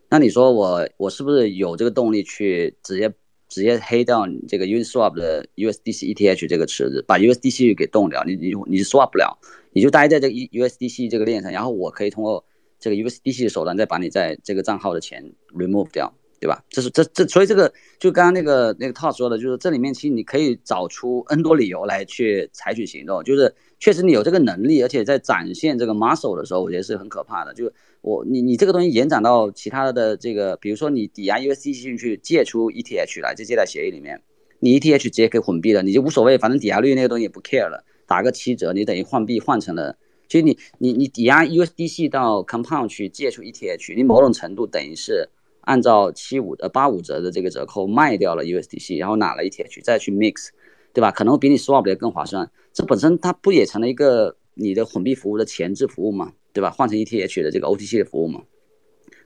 [0.09, 3.13] 那你说我我是不是有这个动力去直接
[3.49, 8.23] 直接黑掉这个 Uniswap 的 USDC ETH 这个池子，把 USDC 给冻掉？
[8.25, 9.39] 你你你 swap 不了，
[9.73, 12.45] 你就待在这个 USDC 这个链上，然后我可以通过
[12.79, 16.15] 这个 USDC 的手段再把你在这个账号的钱 remove 掉。
[16.41, 16.63] 对吧？
[16.69, 27.53] 这是这这，所以这个就刚刚那个那个涛说的，就是这里面其实你可以找出 N 多理由来去采取行动，就是确实你有这个能力，而且在展现这个 muscle 的时候，我觉得是很可怕的。
[27.55, 27.69] 就
[28.03, 34.23] 我你你这个东西延展到其他的这个，比如说你抵押 USDC 进去借出 ETH 来，这借贷协议里面，
[34.61, 45.29] 你 ETH 直接可以混币了，你就无所谓，反正抵押率那个东西也不 care 了，打个七折，你等于换币换成了，其实你你你抵押 USDC 到 Compound 去借出 ETH，你某种程度等于是。
[45.69, 50.49] 按照七五呃八五折的这个折扣卖掉了 USDC，然后拿了 ETH 再去 mix，
[50.95, 51.11] 对吧？
[51.11, 52.51] 可能比你 swap 的更划算。
[52.73, 56.71] 这本身它不也成了一个你的混币服务的前置服务嘛，对吧？
[56.71, 58.45] 换成 ETH 的这个 OTC 的服务嘛。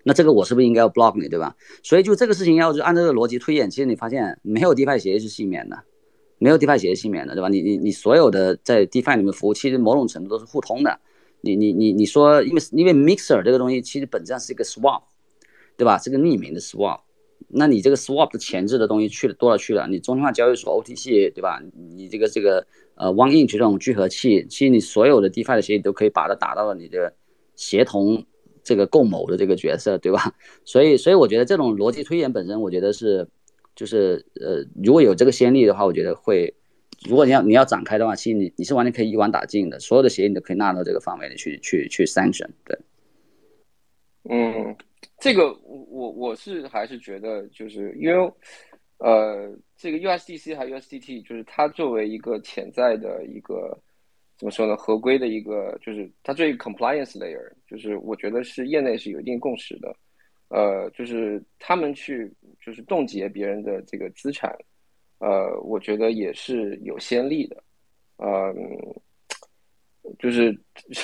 [0.03, 1.55] 那这个我是不是应该要 block 你，对吧？
[1.85, 5.85] 所以就这个事情要就按这个逻辑推演，其实你发现没有 DeFi 协议是幸免的，
[6.39, 7.49] 没有 DeFi 协议幸免的，对吧？
[7.49, 10.99] 你你你所有的在 DeFi 里面服务，其实某种程度都是互通的。
[11.43, 15.03] 你你你你说，因为因为 mixer 这个东西其实本质上是一个 swap。
[15.83, 15.99] 对吧？
[15.99, 17.01] 这个匿名的 swap，
[17.49, 21.61] 那你这个 swap 的前置的东西去了多了去了，你中心化交易所 OTC 对吧？
[21.75, 22.65] 你这个这个
[22.95, 27.13] 呃 OneInch 这种聚合器，其实你所有的 DeFi 的协议都可以把它打到了你的
[27.57, 28.25] 协同
[28.63, 30.33] 这个共谋的这个角色，对吧？
[30.65, 33.27] 所以所以我觉得这种逻辑推演本身，我觉得是
[33.75, 36.55] 就是呃如果有这个先例的话，我觉得会，
[37.09, 42.79] 如果你要你要展开的话，其实你你是完全可以一网打尽的，所有的协议你都可以纳到这个范围里去去去 sanction，对，
[44.31, 44.77] 嗯。
[45.23, 48.33] 这个我我我是还是觉得，就是因为，
[48.99, 53.79] 呃，这个 USDC 还有 USDT，就是它作为一个潜在的一个
[54.37, 59.95] 怎么说呢，合规的一个，就是它作为 compliance layer，就是我觉得是业内是有一定共识的，
[60.49, 62.29] 呃，就是他们去
[62.61, 64.53] 就是冻结别人的这个资产，
[65.21, 67.63] 呃，我觉得也是有先例的，
[68.19, 68.53] 嗯，
[70.19, 70.53] 就是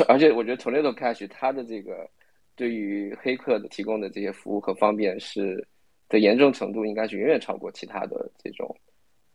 [0.08, 2.10] 而且我觉得 Tornado Cash 它的这个。
[2.58, 5.64] 对于黑客的提供的这些服务和方便是
[6.08, 8.76] 的严重程度，应该是远远超过其他的这种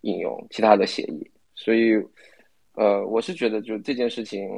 [0.01, 1.32] 应用、其他的协议。
[1.55, 1.93] 所以，
[2.74, 4.49] 呃，我是觉得，就这件事情，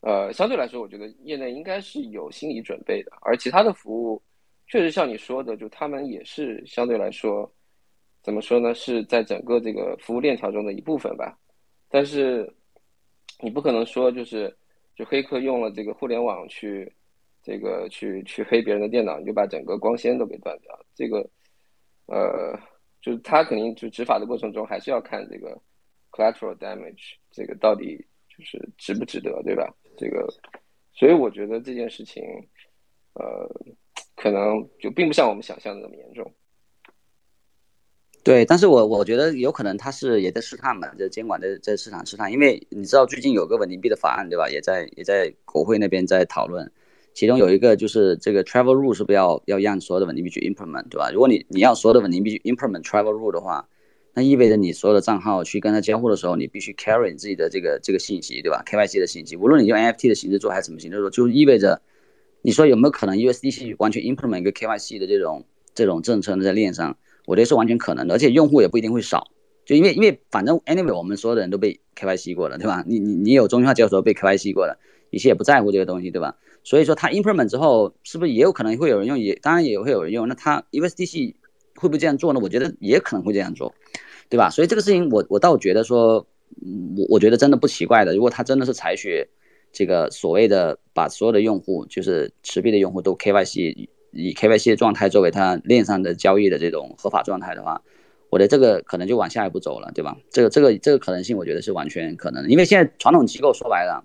[0.00, 3.10] 呃，相对来说，我觉得业内应该是有心理准备的。
[3.22, 4.22] 而其他的服务，
[4.68, 7.52] 确实像你说的，就他们也是相对来说，
[8.22, 8.72] 怎么说呢？
[8.74, 11.36] 是在整个这个服务链条中的一部分吧。
[11.88, 12.48] 但是，
[13.40, 14.56] 你不可能说，就是
[14.94, 16.88] 就黑客用了这个互联网去。
[17.42, 20.78] 这个去去黑别人的电脑，你就把整个光纤都给断掉。
[20.94, 21.18] 这个，
[22.06, 22.58] 呃，
[23.00, 25.58] 就是他肯定就执法的过程中，还是要看这个
[26.10, 27.96] collateral damage，这个到底
[28.28, 29.74] 就是值不值得，对吧？
[29.96, 30.26] 这个，
[30.92, 32.22] 所以我觉得这件事情，
[33.14, 33.48] 呃，
[34.16, 36.30] 可能就并不像我们想象的那么严重。
[38.22, 44.46] 对，但是我我觉得有可能他是也在试探嘛，在监管在在市场试探，因为你知道最近有个稳定币的法案，对吧？
[44.50, 46.70] 也在也在国会那边在讨论。
[47.12, 51.10] 其中有一个就是这个 travel rule 是不要要让所有的稳定币去 implement，对吧？
[51.12, 53.68] 如果你你要所有的稳定币去 implement travel rule 的话，
[54.14, 61.80] 那意味着你所有的账号去跟他交互的时候，你必须 carry 你自己的这个这个信息，对吧？KYC 的信息，无论你用 NFT 的形式做还是什么形式做，就意味着
[62.42, 65.44] 你说有没有可能 USDC 完全 implement 一个 KYC 的这种
[65.74, 66.44] 这种政策呢？
[66.44, 66.96] 在链上，
[67.26, 69.28] 我觉得是完全可能的，而且用户也不一定会少。
[69.64, 72.82] 就因为因为反正 anyway 我们所有的人都被 KYC 过了，对吧？
[72.86, 74.80] 你你你有中心化交易所被 KYC 过了，
[75.10, 76.36] 一些也不在乎这个东西，对吧？
[76.62, 79.18] 所以说它 implement 之后，是不是也有可能会有人用？
[79.18, 80.28] 也当然也会有人用。
[80.28, 81.34] 那它 USDC
[81.76, 82.40] 会不会这样做呢？
[82.42, 83.74] 我觉得也可能会这样做，
[84.28, 84.50] 对吧？
[84.50, 86.26] 所以这个事情我我倒觉得说，
[86.96, 88.14] 我我觉得真的不奇怪的。
[88.14, 89.26] 如果他真的是采取
[89.72, 97.82] 这个所谓的把所有的用户，就是持币的用户都 KYC 以 KYC 的状态作为他链上的交易的这种合法状态的话。
[98.28, 100.16] 我的这个可能就往下一步走了，对吧？
[100.30, 104.04] 这个这个这个可能性，我觉得是完全可能的，因为现在传统机构说白了，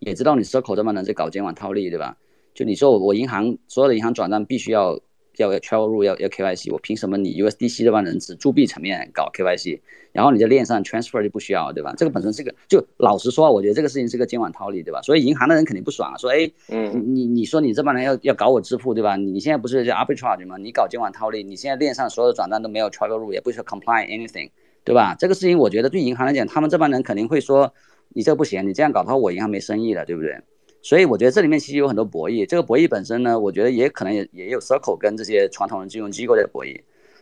[0.00, 2.16] 也知道你 Circle 这么能在搞监管套利，对吧？
[2.52, 5.00] 就你说我我银行所有的银行转账必须要。
[5.36, 9.80] 要 travel 入要要 KYC，我凭什么你 USDC 这帮人只铸币层面搞 KYC，
[10.12, 11.94] 然后你在链上 transfer 就不需要，对吧？
[11.96, 15.00] 这个本身是个就老实说，我觉得这个事情是个监管套利，对吧？
[15.00, 19.16] 所以银行的人肯定不爽啊，说哎，嗯，你你说你这帮人要要搞我支付，对吧？
[19.16, 20.58] 你现在不是叫 arbitrage 吗？
[20.58, 24.50] 你搞监管套利，你现在链上所有的转账都没有 travel 入，也不需要 comply anything，
[24.84, 25.16] 对吧？
[25.18, 27.72] 这个事情我觉得对银行来讲，他们这帮人肯定会说
[28.10, 30.38] 你这不行，你这样搞的话，我银行没生意了，对不对？
[30.82, 36.80] 所以我觉得这里面其实有很多博弈，这个博弈本身呢，我觉得也可能也也有 Circle 跟这些传统的金融机构的博弈，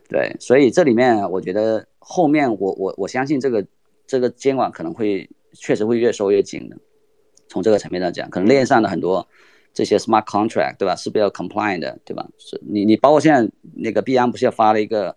[0.09, 3.66] 对，所以这里面我觉得后面我我我相信这个
[4.07, 6.76] 这个监管可能会确实会越收越紧的，
[7.49, 9.26] 从这个层面上讲，可能链上的很多
[9.74, 12.28] 这些 smart contract 对吧，是不是要 compliant 的对吧？
[12.39, 15.16] 是你你包括现在那个币安不是要发了一个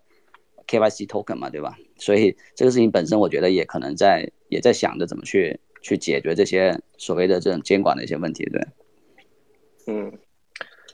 [0.66, 1.76] KYC token 嘛对吧？
[2.04, 5.58] 所以这个事情本身我觉得也可能在也在想着怎么去。
[5.84, 8.62] 去解决这些所谓的这种监管的一些问题，对。
[9.88, 10.16] 嗯，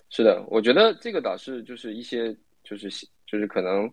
[0.09, 2.35] 是的，我觉得这个倒是就是一些
[2.65, 2.89] 就是
[3.27, 3.87] 就是可能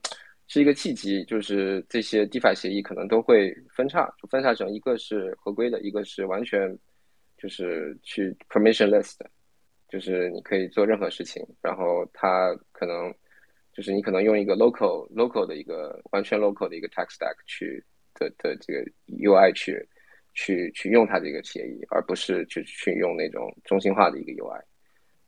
[0.47, 6.73] 是一个契机，就是这些 DeFi 协议可能都会分叉，就分叉成一个是合规的，一个是完全
[7.37, 9.29] 就是去 permissionless 的，
[9.89, 13.13] 就是你可以做任何事情，然后它可能
[13.75, 19.87] 就是你可能用一个 local local 的一个完全 local 的一个 tech stack 去的的这个 UI 去。
[20.37, 24.61] 去去用它这个协议，而不是去去用那种中心化的一个 UI，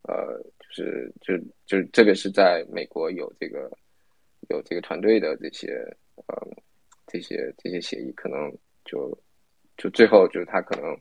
[0.02, 3.72] 呃，就是就就这个是在美国有这个
[4.50, 5.78] 有这个团队的这些
[6.28, 6.36] 呃
[7.08, 9.18] 这些这些协议，可能就
[9.78, 10.94] 就最后就是它可能，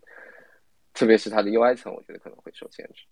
[0.95, 3.03] 特别是它的 UI 层，我觉得可能会受限制。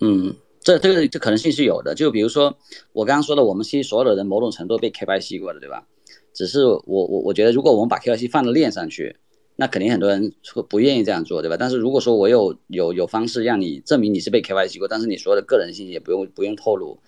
[0.00, 1.94] 嗯，这这个这可能性是有的。
[1.94, 2.56] 就比如说
[2.92, 5.86] 我刚刚说的，我们其实所有的人某种程度被 KYC 过的，对吧？
[6.32, 9.16] 只是我我我觉得，如果我们把 KYC 放到链上去。
[9.54, 11.58] 那肯定很多人会不愿意这样做，对吧？
[11.60, 16.98] 但是如果说我有有有方式让你证明你是被 KYC 过，但是你所有的个人信息也不用不用透露，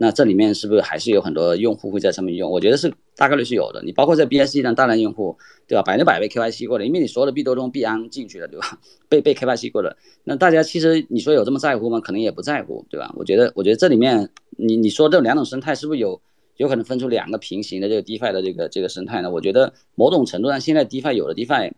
[0.00, 2.48] 那这里面是不是还是有很多用户会在上面用？
[2.48, 3.82] 我觉得是大概率是有的。
[3.82, 5.36] 你包括在 BSC 上大量用户，
[5.66, 5.82] 对吧？
[5.82, 8.78] 百分之百被 KYC 过的，因为你所有的币都用币安进去了，对吧？
[9.10, 11.98] 被被 KYC 过的，那大家其实你说有这么在乎吗？
[11.98, 13.12] 可能也不在乎，对吧？
[13.16, 16.20] 我觉得我觉得这里面你你说这两种生态是不是有
[16.58, 19.28] 有可能分出两个平行的这个 DeFi 的这个这个生态呢？
[19.30, 21.72] 我觉得某种程度上现在 DeFi 有的 DeFi。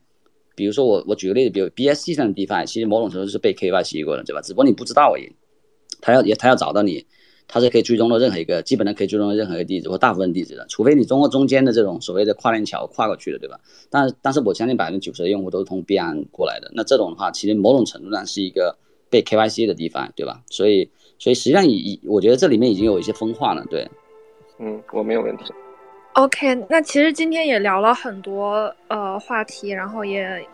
[0.57, 4.43] 比如说我我举个例子，比如 BSC 上的 DeFi，其实某种程度是被 KYC 过的，对吧？
[4.43, 5.33] 只不过你不知道而已。
[6.03, 7.07] 他要也他要找到你，
[7.53, 13.59] 他是可以追踪到任何一个，基本上可以追踪到任何一个地址或大部分地址的，除非你通过中间的这种所谓的跨链桥跨过去的，对吧？
[13.91, 18.77] 但但是我相信百分之九十的用户都是从币安过来的，那这种的话，其实某种程度上是一个
[19.11, 20.41] 被 KYC 的 DeFi，对吧？
[20.49, 20.89] 所以
[21.19, 23.87] 所以实际上已已我觉得这里面已经有一些分化了，对。
[24.61, 25.45] 嗯，我没有问题。
[26.15, 30.45] OK，那其实今天也聊了很多呃话题，然后也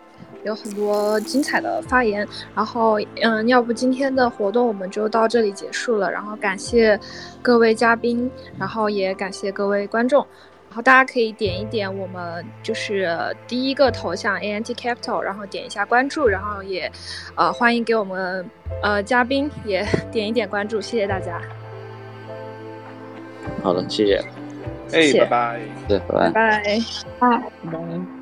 [0.43, 6.97] 有很多精彩的发言，然后嗯，要不今天的活动我们就到这里结束了，然后感谢
[7.41, 10.25] 各位嘉宾，然后也感谢各位观众，
[10.69, 13.09] 然后大家可以点一点我们就是
[13.47, 16.89] 第一个头像 ANT Capital，然后点一下关注，然后也
[17.35, 18.45] 呃欢迎给我们
[18.81, 21.41] 呃嘉宾也 点一点关注，谢谢大家。
[23.63, 24.23] 好的，谢谢。
[24.93, 26.29] 哎，拜拜，对，拜。
[26.29, 26.79] 拜，拜。
[27.19, 28.16] 拜，拜，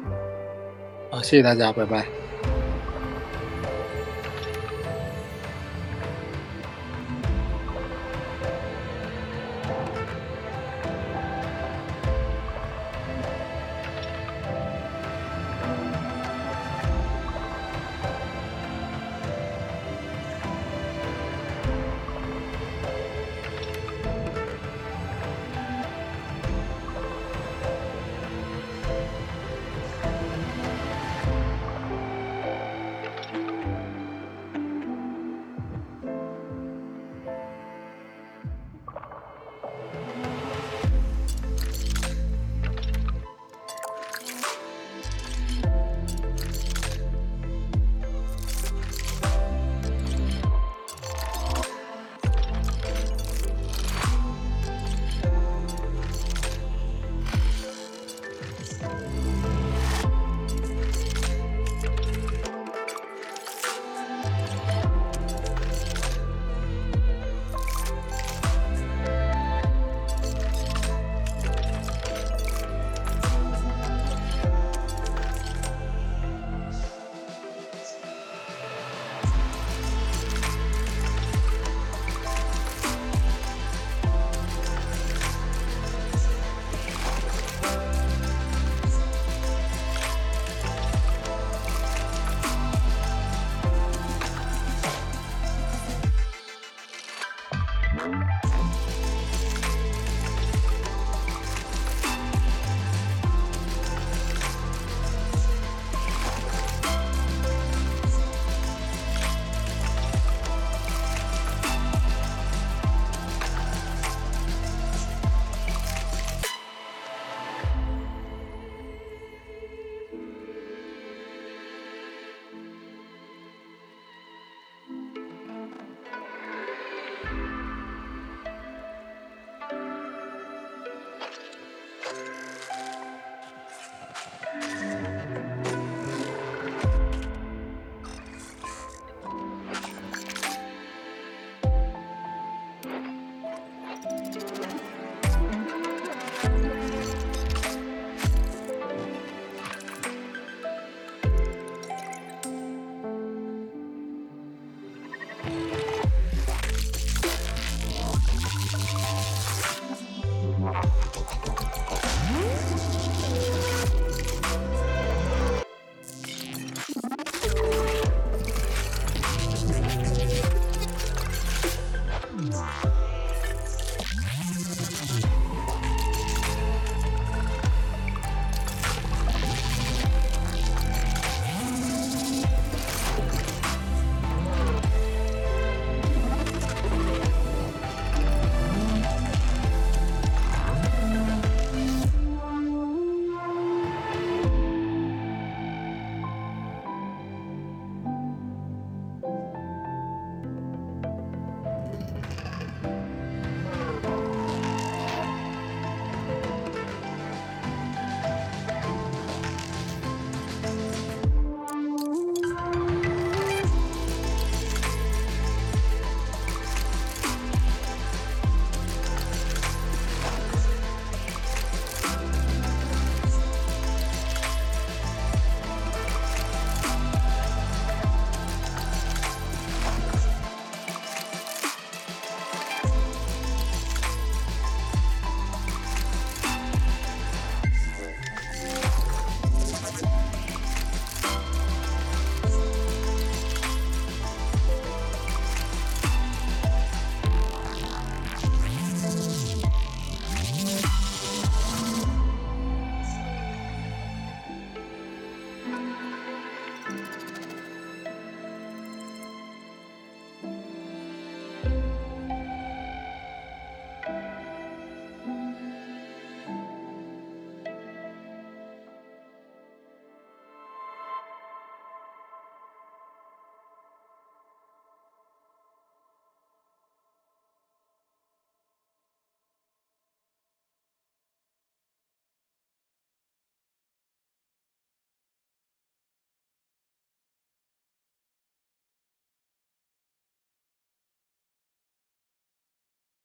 [1.16, 2.25] 好，谢谢大家，拜拜。